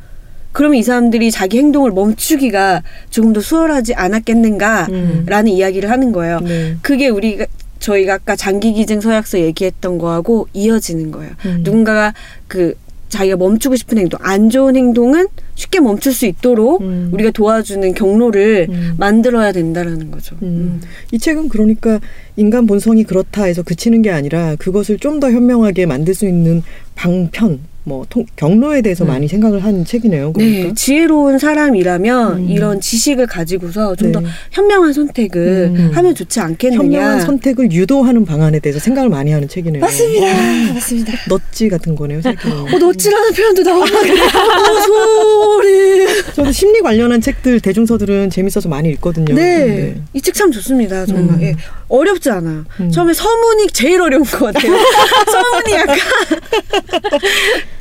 [0.57, 4.91] 그러면 이 사람들이 자기 행동을 멈추기가 조금 더 수월하지 않았겠는가라는
[5.29, 5.47] 음.
[5.47, 6.39] 이야기를 하는 거예요.
[6.39, 6.77] 네.
[6.81, 7.45] 그게 우리가
[7.77, 11.33] 저희가 아까 장기 기증 서약서 얘기했던 거하고 이어지는 거예요.
[11.45, 11.59] 음.
[11.63, 12.15] 누군가가
[12.47, 12.73] 그
[13.09, 17.11] 자기가 멈추고 싶은 행동, 안 좋은 행동은 쉽게 멈출 수 있도록 음.
[17.13, 18.95] 우리가 도와주는 경로를 음.
[18.97, 20.37] 만들어야 된다라는 거죠.
[20.41, 20.81] 음.
[21.11, 21.99] 이 책은 그러니까
[22.35, 26.63] 인간 본성이 그렇다 해서 그치는 게 아니라 그것을 좀 더 현명하게 만들 수 있는
[26.95, 29.07] 방편, 뭐 통, 경로에 대해서 음.
[29.07, 30.33] 많이 생각을 한 책이네요.
[30.35, 30.73] 네, 그러니까.
[30.75, 32.49] 지혜로운 사람이라면 음.
[32.49, 34.27] 이런 지식을 가지고서 좀더 네.
[34.51, 35.91] 현명한 선택을 음.
[35.93, 36.79] 하면 좋지 않겠느냐.
[36.83, 39.79] 현명한 선택을 유도하는 방안에 대해서 생각을 많이 하는 책이네요.
[39.79, 40.73] 맞습니다.
[40.73, 41.13] 맞습니다.
[41.29, 42.37] 넛지 같은 거네요, 사실.
[42.51, 43.85] 어, 너찌라는 표현도 나오고.
[43.85, 46.07] 어, 소리.
[46.35, 49.33] 저도 심리 관련한 책들 대중서들은 재밌어서 많이 읽거든요.
[49.33, 49.95] 네.
[50.13, 51.05] 이 책 참 좋습니다.
[51.05, 51.35] 정말.
[51.37, 51.41] 음.
[51.41, 51.55] 예.
[51.89, 52.65] 어렵지 않아요.
[52.79, 52.91] 음.
[52.91, 54.71] 처음에 서문이 제일 어려운 것 같아요.
[55.31, 55.97] 서문이 약간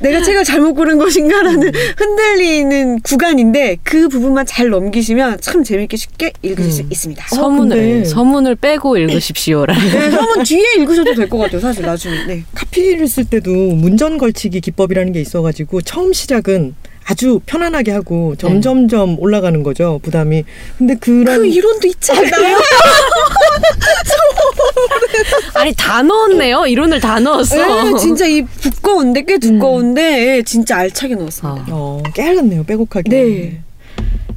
[0.00, 6.72] 내가 책을 잘못 고른 것인가라는 흔들리는 구간인데 그 부분만 잘 넘기시면 참 재밌게 쉽게 읽으실
[6.72, 6.88] 수 음.
[6.90, 7.26] 있습니다.
[7.34, 9.88] 서문을 근데- 서문을 빼고 읽으십시오라는.
[9.90, 11.60] 네, 서문 뒤에 읽으셔도 될 것 같아요.
[11.60, 12.24] 사실 나중에.
[12.26, 12.44] 네.
[12.54, 16.74] 카피를 쓸 때도 문전 걸치기 기법이라는 게 있어가지고 처음 시작은
[17.08, 20.42] 아주 편안하게 하고 점점점 올라가는 거죠 부담이.
[20.76, 22.58] 근데 그런 그 이론도 있지 않나요?
[25.54, 26.66] 아니 다 넣었네요.
[26.66, 27.84] 이론을 다 넣었어.
[27.84, 31.66] 네, 진짜 이 두꺼운데 꽤 두꺼운데 예, 진짜 알차게 넣었습니다.
[31.70, 31.70] 어.
[31.70, 33.08] 어, 깨알같네요 빼곡하게.
[33.08, 33.60] 네.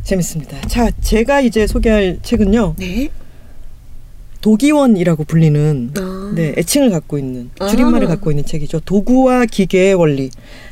[0.03, 0.61] 재밌습니다.
[0.67, 3.09] 자 제가 이제 소개할 책은요 네.
[4.41, 6.31] 도기원이라고 불리는 아.
[6.35, 7.67] 네, 애칭을 갖고 있는 아.
[7.67, 8.79] 줄임말을 갖고 있는 책이죠.
[8.81, 10.29] 도구와 기계의 원리.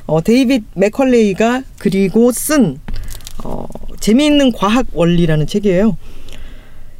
[0.07, 2.79] 어, 데이빗 맥컬레이가 그리고 쓴
[3.43, 3.67] 어,
[3.99, 5.97] 재미있는 과학 원리라는 책이에요.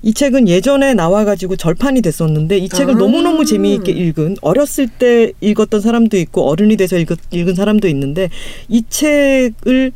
[0.04, 2.98] 이 책은 예전에 나와가지고 절판이 됐었는데 이 책을 아.
[2.98, 8.30] 너무너무 재미있게 읽은 어렸을 때 읽었던 사람도 있고 어른이 돼서 읽, 읽은 사람도 있는데
[8.70, 9.92] 이 책을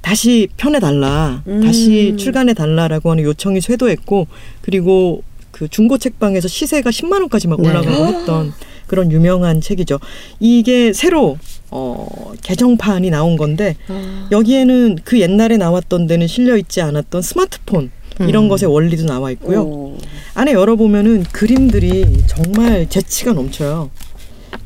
[0.00, 1.62] 다시 펴내달라 음.
[1.62, 4.28] 다시 출간해달라라고 하는 요청이 쇄도했고
[4.62, 7.68] 그리고 그 중고 책방에서 시세가 10만 원까지 막 네.
[7.68, 8.52] 올라가고 했던
[8.90, 10.00] 그런 유명한 책이죠.
[10.40, 11.38] 이게 새로
[11.70, 14.28] 어, 개정판이 나온 건데 아.
[14.32, 17.92] 여기에는 그 옛날에 나왔던 데는 실려 있지 않았던 스마트폰
[18.26, 18.48] 이런 음.
[18.48, 19.62] 것의 원리도 나와 있고요.
[19.62, 19.96] 오.
[20.34, 23.90] 안에 열어보면은 그림들이 정말 재치가 넘쳐요.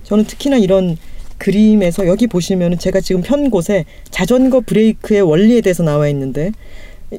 [0.04, 0.96] 저는 특히나 이런
[1.36, 6.50] 그림에서 여기 보시면은 제가 지금 편 곳에 자전거 브레이크의 원리에 대해서 나와 있는데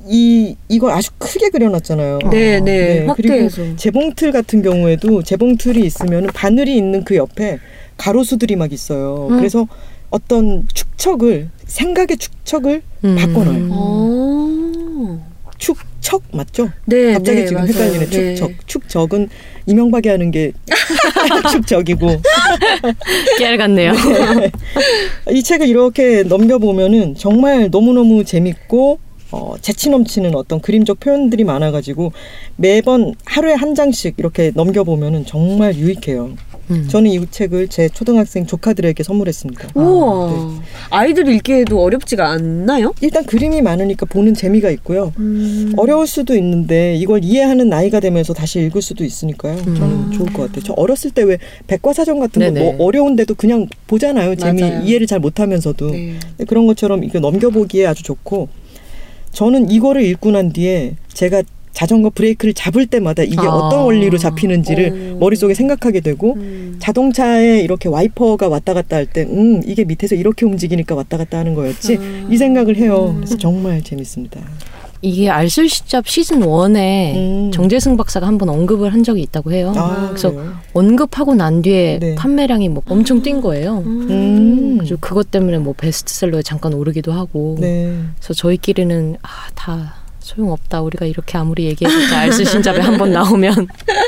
[0.08, 2.20] 이 이걸 아주 크게 그려놨잖아요.
[2.32, 2.62] 네, 네.
[2.62, 3.58] 네, 확대해서.
[3.62, 7.60] 그리고 재봉틀 같은 경우에도 재봉틀이 있으면은 바늘이 있는 그 옆에
[7.98, 9.28] 가로수들이 막 있어요.
[9.32, 9.38] 음.
[9.38, 9.68] 그래서
[10.10, 13.16] 어떤 축척을 생각의 축척을 음.
[13.16, 13.68] 바꿔놔요.
[13.72, 15.36] 어.
[15.58, 16.70] 축척 맞죠?
[16.86, 17.74] 네, 갑자기 네, 지금 맞아요.
[17.74, 18.06] 헷갈리네.
[18.10, 18.36] 네.
[18.36, 18.68] 축척.
[18.68, 19.30] 축적은
[19.66, 20.52] 이명박이 하는 게
[21.52, 22.22] 축적이고
[23.40, 23.94] 깨알 같네요.
[25.32, 29.00] 이 책을 이렇게 넘겨보면은 정말 너무너무 재밌고
[29.32, 32.12] 어, 재치 넘치는 어떤 그림적 표현들이 많아가지고
[32.56, 36.36] 매번 하루에 한 장씩 이렇게 넘겨보면은 정말 유익해요.
[36.72, 36.88] 음.
[36.90, 39.70] 저는 이 책을 제 초등학생 조카들에게 선물했습니다.
[39.76, 40.32] 우와.
[40.32, 40.62] 네.
[40.90, 42.94] 아이들 읽기에도 어렵지가 않나요?
[43.02, 45.14] 일단 그림이 많으니까 보는 재미가 있고요.
[45.20, 45.74] 음.
[45.78, 49.58] 어려울 수도 있는데 이걸 이해하는 나이가 되면서 다시 읽을 수도 있으니까요.
[49.58, 50.12] 저는 음.
[50.12, 50.64] 좋을 것 같아요.
[50.64, 52.60] 저 어렸을 때 왜 백과사전 같은 거.
[52.60, 54.36] 뭐 어려운데도 그냥 보잖아요.
[54.36, 54.84] 재미 맞아요.
[54.84, 56.14] 이해를 잘 못하면서도 네.
[56.48, 58.48] 그런 것처럼 이거 넘겨보기에 아주 좋고
[59.36, 61.44] 저는 이거를 읽고 난 뒤에 제가
[61.74, 63.50] 자전거 브레이크를 잡을 때마다 이게 아.
[63.50, 65.20] 어떤 원리로 잡히는지를 오.
[65.20, 66.78] 머릿속에 생각하게 되고 음.
[66.80, 71.54] 자동차에 이렇게 와이퍼가 왔다 갔다 할 때, 음, 이게 밑에서 이렇게 움직이니까 왔다 갔다 하는
[71.54, 71.98] 거였지.
[71.98, 72.28] 아.
[72.32, 73.14] 이 생각을 해요.
[73.18, 74.40] 그래서 정말 재밌습니다.
[75.02, 77.52] 이게 알쓸 시잡 시즌 1에 음.
[77.52, 79.74] 정재승 박사가 한번 언급을 한 적이 있다고 해요.
[79.76, 80.54] 아, 그래서 그래요?
[80.74, 82.16] 언급하고 난 뒤에 네.
[82.16, 83.84] 판매량이 뭐 엄청 뛴 거예요.
[83.86, 84.78] 음.
[84.78, 87.58] 그래서 그것 때문에 뭐 베스트셀러에 잠깐 오르기도 하고.
[87.60, 87.96] 네.
[88.20, 90.82] 그래서 저희끼리는 아 다 소용없다.
[90.82, 93.52] 우리가 이렇게 아무리 얘기해봤자 알쓸 신잡에 한번 나오면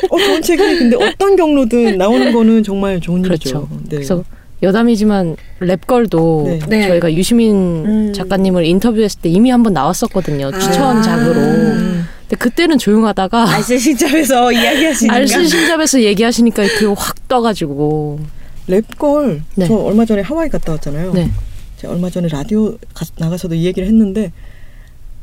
[0.10, 3.50] 어, 좋은 책이 근데 어떤 경로든 나오는 거는 정말 좋은 그렇죠.
[3.50, 3.68] 일이죠.
[3.84, 3.90] 네.
[3.98, 4.24] 그래서
[4.64, 6.60] 여담이지만 랩걸도 네.
[6.68, 6.88] 네.
[6.88, 8.14] 저희가 유시민 음.
[8.14, 10.48] 작가님을 인터뷰했을 때 이미 한번 나왔었거든요.
[10.54, 10.58] 아.
[10.60, 11.40] 추천작으로.
[11.40, 12.08] 음.
[12.22, 18.20] 근데 그때는 조용하다가 알쓸 시점에서 이야기하시니까 알쓸 신잡에서 얘기하시니까 이렇게 확 떠가지고.
[18.68, 19.66] 랩걸 네.
[19.68, 21.14] 저 얼마 전에 하와이 갔다 왔잖아요.
[21.14, 21.32] 네.
[21.78, 24.34] 제가 얼마 전에 라디오 가- 나가서도 이 얘기를 했는데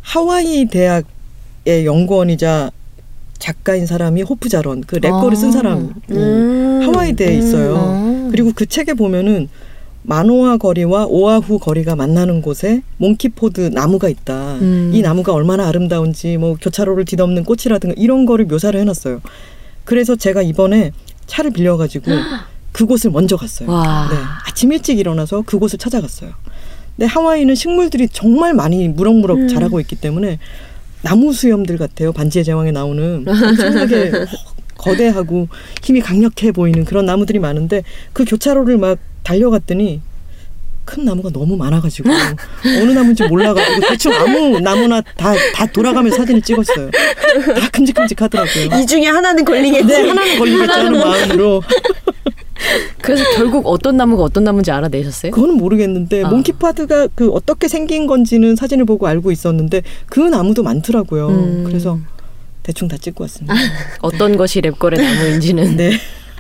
[0.01, 2.71] 하와이 대학의 연구원이자
[3.45, 5.35] 작가인 사람이 호프 자론 그 랩걸을 아.
[5.35, 6.81] 쓴 사람이 음.
[6.83, 7.77] 하와이대에 있어요.
[7.77, 8.29] 아.
[8.31, 9.51] 그리고 그 책에 보면은
[10.03, 14.55] 마노아 거리와 오아후 거리가 만나는 곳에 몽키포드 나무가 있다.
[14.63, 14.93] 음.
[14.95, 19.21] 이 나무가 얼마나 아름다운지 뭐 교차로를 뒤덮는 꽃이라든가 이런 거를 묘사를 해놨어요.
[19.85, 20.93] 그래서 제가 이번에
[21.27, 22.13] 차를 빌려가지고
[22.73, 23.71] 그곳을 먼저 갔어요.
[23.71, 24.09] 와.
[24.11, 24.17] 네,
[24.49, 26.31] 아침 일찍 일어나서 그곳을 찾아갔어요.
[26.97, 29.49] 근데 하와이는 식물들이 정말 많이 무럭무럭 음.
[29.49, 30.39] 자라고 있기 때문에
[31.05, 32.13] 나무 수염들 같아요.
[32.13, 34.11] 반지의 제왕에 나오는 엄청나게
[34.79, 35.49] 거대하고
[35.83, 37.83] 힘이 강력해 보이는 그런 나무들이 많은데
[38.15, 40.01] 그 교차로를 막 달려갔더니
[40.87, 42.11] 큰 나무가 너무 많아가지고
[42.81, 46.91] 어느 나무인지 몰라가지고 대충 아무 나무나 다 다 돌아가면서 사진을 찍었어요.
[46.91, 48.81] 다 큼직큼직하더라고요.
[48.81, 49.87] 이 중에 하나는 걸리겠지.
[49.87, 51.63] 네 하나는 걸리겠지 하는 마음으로
[53.05, 55.33] 그래서 결국 어떤 나무가 어떤 나무인지 알아내셨어요?
[55.33, 56.29] 그거는 모르겠는데 아.
[56.29, 61.29] 몽키파드가 그 어떻게 생긴 건지는 사진을 보고 알고 있었는데 그 나무도 많더라고요.
[61.29, 61.65] 음.
[61.67, 61.99] 그래서
[62.63, 63.55] 대충 다 찍고 왔습니다.
[64.01, 65.77] 어떤 것이 랩걸의 나무인지는.
[65.77, 65.93] 네.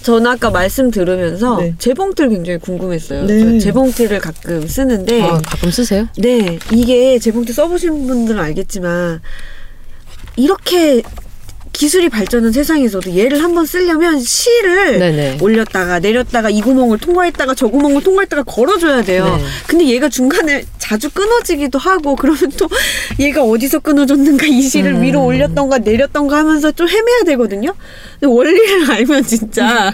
[0.03, 1.75] 저는 아까 말씀 들으면서 네.
[1.79, 3.25] 재봉틀 굉장히 궁금했어요.
[3.27, 3.41] 네.
[3.41, 6.09] 저 재봉틀을 가끔 쓰는데 아, 가끔 쓰세요?
[6.19, 9.21] 네, 이게 재봉틀 써보신 분들은 알겠지만
[10.37, 11.03] 이렇게
[11.75, 15.39] 기술이 발전한 세상에서도 얘를 한번 쓰려면 실을 네네.
[15.41, 19.25] 올렸다가 내렸다가 이 구멍을 통과했다가 저 구멍을 통과했다가 걸어줘야 돼요.
[19.37, 19.45] 네.
[19.67, 22.69] 근데 얘가 중간에 자주 끊어지기도 하고 그러면 또
[23.19, 25.03] 얘가 어디서 끊어졌는가 이 실을 음.
[25.03, 27.75] 위로 올렸던가 내렸던가 하면서 좀 헤매야 되거든요.
[28.21, 29.93] 근데 원리를 알면 진짜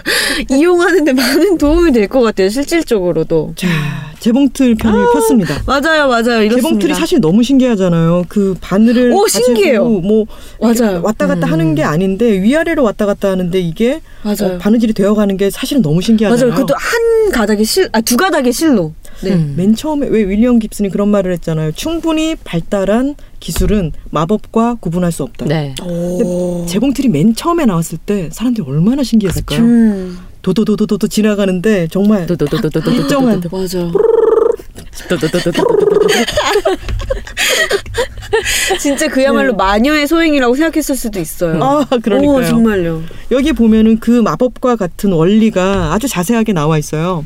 [0.49, 2.49] 이용하는데 많은 도움이 될 것 같아요.
[2.49, 3.53] 실질적으로도.
[3.55, 3.67] 자
[4.19, 5.63] 재봉틀 편을 폈습니다.
[5.65, 6.43] 맞아요, 맞아요.
[6.43, 6.55] 이렇습니다.
[6.57, 8.25] 재봉틀이 사실 너무 신기하잖아요.
[8.29, 9.83] 그 바늘을 오, 신기해요.
[9.85, 10.25] 뭐
[10.59, 11.01] 맞아요.
[11.03, 11.51] 왔다 갔다 음.
[11.53, 11.87] 하는 하는 게 음.
[11.87, 14.55] 아닌데 위아래로 왔다 갔다 하는데 이게 어, 맞아요.
[14.55, 16.49] 어, 바느질이 되어가는 게 사실은 너무 신기하잖아요.
[16.51, 16.65] 맞아요.
[16.65, 18.93] 그것도 한 가닥의 실, 아, 두 가닥의 실로.
[19.23, 19.33] 네.
[19.33, 19.39] 음.
[19.39, 19.53] 음.
[19.57, 21.71] 맨 처음에 왜 윌리엄 깁슨이 그런 말을 했잖아요.
[21.73, 25.45] 충분히 발달한 기술은 마법과 구분할 수 없다.
[25.45, 25.73] 네.
[26.67, 29.61] 재봉틀이 맨 처음에 나왔을 때 사람들이 얼마나 신기했을까요?
[29.61, 30.31] 그렇죠.
[30.41, 33.91] 도도도도도도 지나가는데 정말 도도도도도도 일정한 맞아.
[38.79, 39.57] 진짜 그야말로 네.
[39.57, 41.61] 마녀의 소행이라고 생각했을 수도 있어요.
[41.63, 42.37] 아, 그러니까요.
[42.37, 43.03] 오, 정말요.
[43.31, 47.25] 여기 보면은 그 마법과 같은 원리가 아주 자세하게 나와 있어요.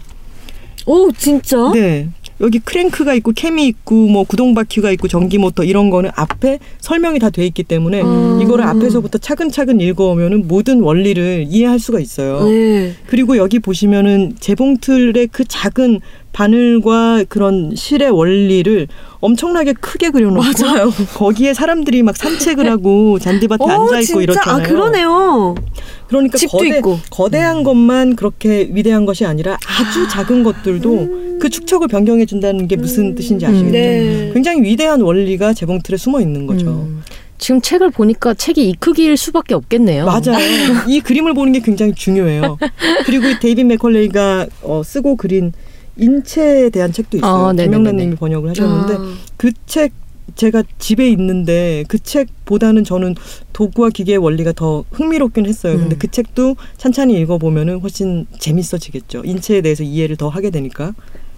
[0.85, 1.57] 오, 진짜?
[1.73, 2.09] 네.
[2.41, 7.19] 여기 크랭크가 있고 캠이 있고 뭐 구동 바퀴가 있고 전기 모터 이런 거는 앞에 설명이
[7.19, 8.39] 다 돼 있기 때문에 음.
[8.41, 12.43] 이거를 앞에서부터 차근차근 읽어오면은 모든 원리를 이해할 수가 있어요.
[12.47, 12.93] 네.
[13.07, 16.01] 그리고 여기 보시면은 재봉틀의 그 작은
[16.33, 18.87] 바늘과 그런 실의 원리를
[19.21, 20.91] 엄청나게 크게 그려놓고 맞아요.
[21.15, 24.21] 거기에 사람들이 막 산책을 하고 잔디밭에 오, 앉아 있고 진짜?
[24.21, 24.63] 이렇잖아요.
[24.63, 25.55] 아, 그러네요.
[26.07, 26.99] 그러니까 집도 거대, 있고.
[27.09, 33.15] 거대한 것만 그렇게 위대한 것이 아니라 아주 작은 것들도 그 축척을 변경해 준다는 게 무슨
[33.15, 33.67] 뜻인지 아시겠죠?
[33.67, 33.71] 음.
[33.71, 34.31] 네.
[34.33, 36.67] 굉장히 위대한 원리가 재봉 틀에 숨어 있는 거죠.
[36.67, 37.01] 음.
[37.37, 40.05] 지금 책을 보니까 책이 이 크기일 수밖에 없겠네요.
[40.05, 40.37] 맞아요.
[40.87, 42.57] 이 그림을 보는 게 굉장히 중요해요.
[43.05, 45.51] 그리고 이 데이빗 맥컬레이가 어, 쓰고 그린
[45.97, 47.47] 인체에 대한 책도 있어요.
[47.47, 47.53] 아.
[47.53, 49.13] 김명란님이 번역을 하셨는데 아.
[49.37, 49.91] 그책
[50.35, 53.15] 제가 집에 있는데 그 책보다는 저는
[53.53, 55.77] 도구와 기계의 원리가 더 흥미롭긴 했어요.
[55.77, 55.99] 근데 음.
[55.99, 59.21] 그 책도 찬찬히 읽어보면은 훨씬 재밌어지겠죠.
[59.23, 60.93] 인체에 대해서 이해를 더 하게 되니까.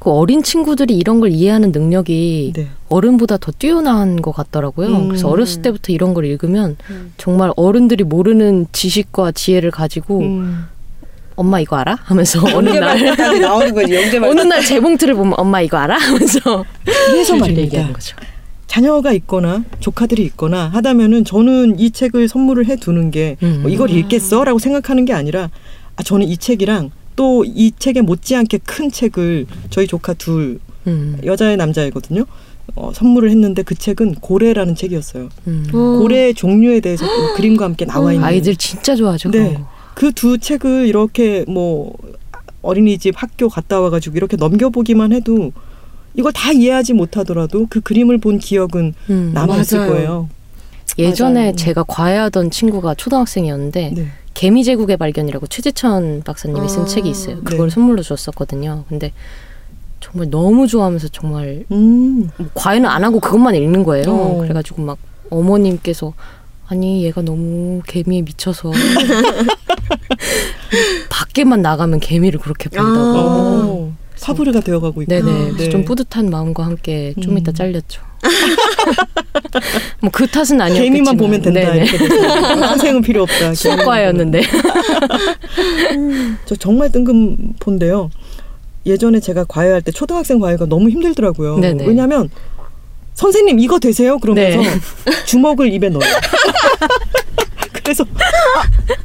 [0.07, 2.67] 그 어린 친구들이 이런 걸 이해하는 능력이 네.
[2.87, 4.87] 어른보다 더 뛰어난 것 같더라고요.
[4.87, 5.07] 음.
[5.09, 7.11] 그래서 어렸을 때부터 이런 걸 읽으면 음.
[7.17, 10.63] 정말 어른들이 모르는 지식과 지혜를 가지고 음.
[11.35, 11.97] 엄마 이거 알아?
[12.03, 13.95] 하면서 어느 날 나오는 거지.
[13.95, 15.97] 영재 어느 날 재봉틀을 보면 엄마 이거 알아?
[15.97, 16.39] 하면서
[16.85, 17.61] 그래서 말입니다.
[17.63, 18.15] 얘기하는 거죠.
[18.67, 23.59] 자녀가 있거나 조카들이 있거나 하다면은 저는 이 책을 선물을 해 두는 게 음.
[23.63, 25.49] 뭐 이걸 읽겠어라고 생각하는 게 아니라
[25.97, 31.19] 아 저는 이 책이랑 또 이 책에 못지않게 큰 책을 저희 조카 둘 음.
[31.25, 32.25] 여자애 남자애거든요.
[32.75, 35.30] 어, 선물을 했는데 그 책은 고래라는 책이었어요.
[35.47, 35.67] 음.
[35.73, 35.99] 어.
[35.99, 39.31] 고래 종류에 대해서 또 그림과 함께 나와 있는 아이들 진짜 좋아하죠.
[39.31, 39.56] 네.
[39.56, 39.67] 거.
[39.96, 41.94] 그두 책을 이렇게 뭐
[42.62, 45.52] 어린이집 학교 갔다 와가지고 이렇게 넘겨보기만 해도
[46.13, 49.31] 이걸 다 이해하지 못하더라도 그 그림을 본 기억은 음.
[49.33, 49.91] 남아있을 맞아요.
[49.91, 50.29] 거예요.
[50.98, 51.56] 예전에 맞아요.
[51.56, 54.08] 제가 과외하던 친구가 초등학생이었는데 네.
[54.33, 57.42] 개미 제국의 발견이라고 최재천 박사님이 쓴 아, 책이 있어요.
[57.44, 57.73] 그걸 네.
[57.73, 58.85] 선물로 줬었거든요.
[58.88, 59.12] 근데
[60.00, 62.29] 정말 너무 좋아하면서 정말 음.
[62.38, 64.06] 뭐 과외는 안 하고 그것만 읽는 거예요.
[64.08, 64.38] 어.
[64.40, 64.98] 그래가지고 막
[65.29, 66.13] 어머님께서
[66.67, 68.71] 아니 얘가 너무 개미에 미쳐서
[71.10, 73.87] 밖에만 나가면 개미를 그렇게 본다고.
[73.87, 73.87] 아.
[74.17, 75.09] 어, 파브르가 되어가고 있고.
[75.13, 75.31] 네네.
[75.31, 75.51] 네.
[75.53, 77.37] 그래서 좀 뿌듯한 마음과 함께 좀 음.
[77.37, 78.01] 이따 잘렸죠.
[80.01, 81.61] 뭐 그 탓은 아니었겠지만 개미만 보면 된다.
[82.67, 83.53] 선생은 필요 없다.
[83.53, 84.41] 수학과였는데.
[86.45, 88.09] 저 정말 뜬금포인데요.
[88.85, 91.59] 예전에 제가 과외할 때 초등학생 과외가 너무 힘들더라고요.
[91.59, 91.85] 네네.
[91.85, 92.29] 왜냐하면
[93.13, 94.17] 선생님 이거 되세요?
[94.17, 94.79] 그러면서 네.
[95.25, 96.09] 주먹을 입에 넣어요.
[97.88, 98.06] 그래서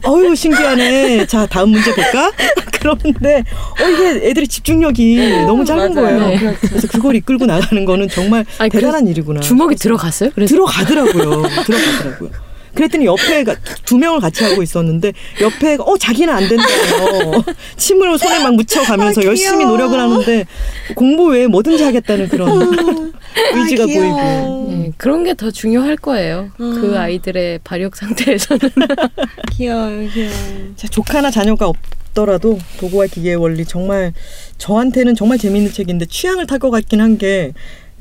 [0.04, 1.26] 아, 어유 신기하네.
[1.26, 2.32] 자 다음 문제 볼까?
[2.80, 3.44] 그러는데
[3.80, 6.18] 어 이게 애들이 집중력이 너무 짧은 맞아요.
[6.18, 6.28] 거예요.
[6.50, 6.56] 네.
[6.60, 9.38] 그래서 그걸 이끌고 나가는 거는 정말 아니, 대단한 일이구나.
[9.40, 10.30] 주먹이 들어갔어요?
[10.34, 11.42] 그래서 들어가더라고요.
[11.64, 12.30] 들어가더라고요.
[12.74, 17.32] 그랬더니 옆에 가- 두 명을 같이 하고 있었는데 옆에 어 자기는 안 된다요.
[17.76, 19.64] 침을 손에 막 묻혀가면서 아, 열심히.
[19.64, 20.46] 노력을 하는데
[20.94, 22.50] 공부 외에 뭐든지 하겠다는 그런
[23.54, 23.86] 의지가 아.
[23.86, 24.66] 보이고.
[24.70, 26.50] 네, 그런 게 더 중요할 거예요.
[26.56, 28.70] 그 아이들의 발육 상태에서는.
[29.56, 30.32] 귀여워요, 귀여워.
[30.76, 31.76] 자, 조카나 자녀가 없
[32.14, 34.12] 더라도 도구와 기계의 원리 정말
[34.58, 37.52] 저한테는 정말 재미있는 책인데 취향을 탈 것 같긴 한 게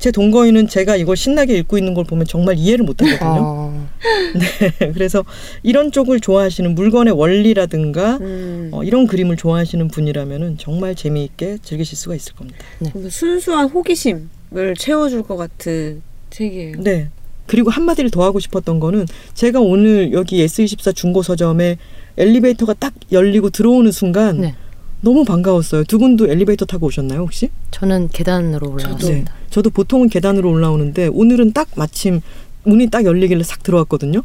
[0.01, 3.41] 제 동거인은 제가 이걸 신나게 읽고 있는 걸 보면 정말 이해를 못 하거든요.
[3.43, 3.87] 어,
[4.95, 5.23] 그래서
[5.61, 8.69] 이런 쪽을 좋아하시는 물건의 원리라든가 음.
[8.73, 12.57] 어, 이런 그림을 좋아하시는 분이라면은 정말 재미있게 즐기실 수가 있을 겁니다.
[12.79, 16.77] 뭔가 순수한 호기심을 채워줄 것 같은 책이에요.
[16.79, 17.09] 네.
[17.45, 21.77] 그리고 한마디를 더 하고 싶었던 거는 제가 오늘 여기 S24 중고 서점에
[22.17, 24.55] 엘리베이터가 딱 열리고 들어오는 순간 네.
[25.01, 25.83] 너무 반가웠어요.
[25.85, 27.49] 두 분도 엘리베이터 타고 오셨나요, 혹시?
[27.71, 29.33] 저는 계단으로 올라갔습니다.
[29.49, 32.21] 저도 보통은 계단으로 올라오는데 오늘은 딱 마침
[32.63, 34.21] 문이 딱 열리길래 싹 들어왔거든요.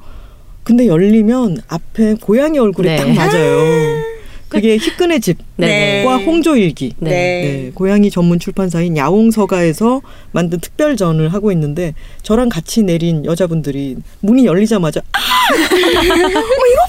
[0.63, 2.97] 근데 열리면 앞에 고양이 얼굴이 네.
[2.97, 4.07] 딱 맞아요.
[4.49, 6.05] 그게 히끄네 집과 네.
[6.05, 6.95] 홍조일기.
[6.99, 7.11] 네.
[7.11, 15.01] 네, 고양이 전문 출판사인 야옹서가에서 만든 특별전을 하고 있는데 저랑 같이 내린 여자분들이 문이 열리자마자
[15.13, 15.19] 아,
[15.51, 16.81] 어머 이거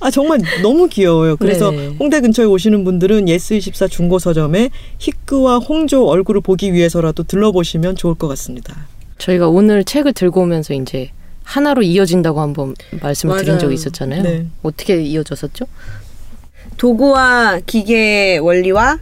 [0.00, 1.36] 아 정말 너무 귀여워요.
[1.36, 1.88] 그래서 네.
[1.98, 8.28] 홍대 근처에 오시는 분들은 예스24 중고 서점에 히끄와 홍조 얼굴을 보기 위해서라도 들러보시면 좋을 것
[8.28, 8.86] 같습니다.
[9.18, 11.10] 저희가 오늘 책을 들고 오면서 이제
[11.44, 13.58] 하나로 이어진다고 한번 말씀을 드린 맞아요.
[13.60, 14.22] 적이 있었잖아요.
[14.22, 14.46] 네.
[14.62, 15.66] 어떻게 이어졌었죠?
[16.76, 18.98] 도구와 기계의 원리와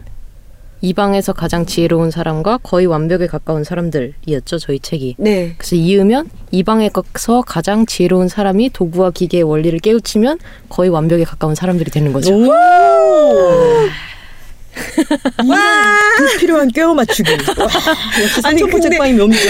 [0.81, 5.15] 이 방에서 가장 지혜로운 사람과 거의 완벽에 가까운 사람들이었죠 저희 책이.
[5.17, 5.53] 네.
[5.57, 11.91] 그래서 이으면 이 방에서 가장 지혜로운 사람이 도구와 기계의 원리를 깨우치면 거의 완벽에 가까운 사람들이
[11.91, 12.31] 되는 거죠.
[15.43, 15.45] 오!
[15.45, 17.31] 이런 불필요한 꿰어 맞추기.
[17.31, 17.37] 와,
[18.21, 19.49] 역시 아니, 삼천포 근데- 책방이 묘미죠.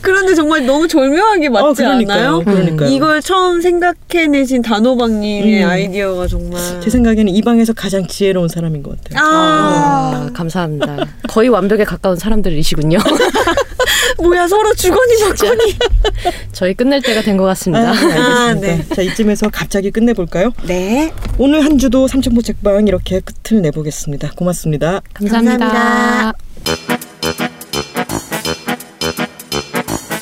[0.00, 2.18] 그런데 정말 너무 절묘하게 맞지 어, 그러니까요.
[2.18, 2.44] 않아요?
[2.44, 2.88] 그러니까요.
[2.88, 5.68] 이걸 처음 생각해내신 단호박님의 음.
[5.68, 9.24] 아이디어가 정말 제 생각에는 이 방에서 가장 지혜로운 사람인 것 같아요.
[9.24, 11.06] 아, 아, 감사합니다.
[11.28, 12.98] 거의 완벽에 가까운 사람들이시군요.
[14.18, 15.76] 뭐야 서로 주거니 받거니
[16.52, 17.88] 저희 끝낼 때가 된 것 같습니다.
[17.90, 18.20] 아, 알겠습니다.
[18.20, 18.84] 아, 네.
[18.94, 20.52] 자 이쯤에서 갑자기 끝내볼까요?
[20.66, 24.32] 네 오늘 한 주도 삼천포 책방 이렇게 끝을 내보겠습니다.
[24.36, 25.00] 고맙습니다.
[25.14, 25.58] 감사합니다.
[25.58, 26.32] 감사합니다.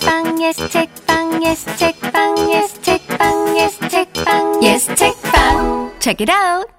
[0.00, 6.77] 책방 예스 책방 예스 책방 예스 책방 예스 책방 예스 책방 Check it out.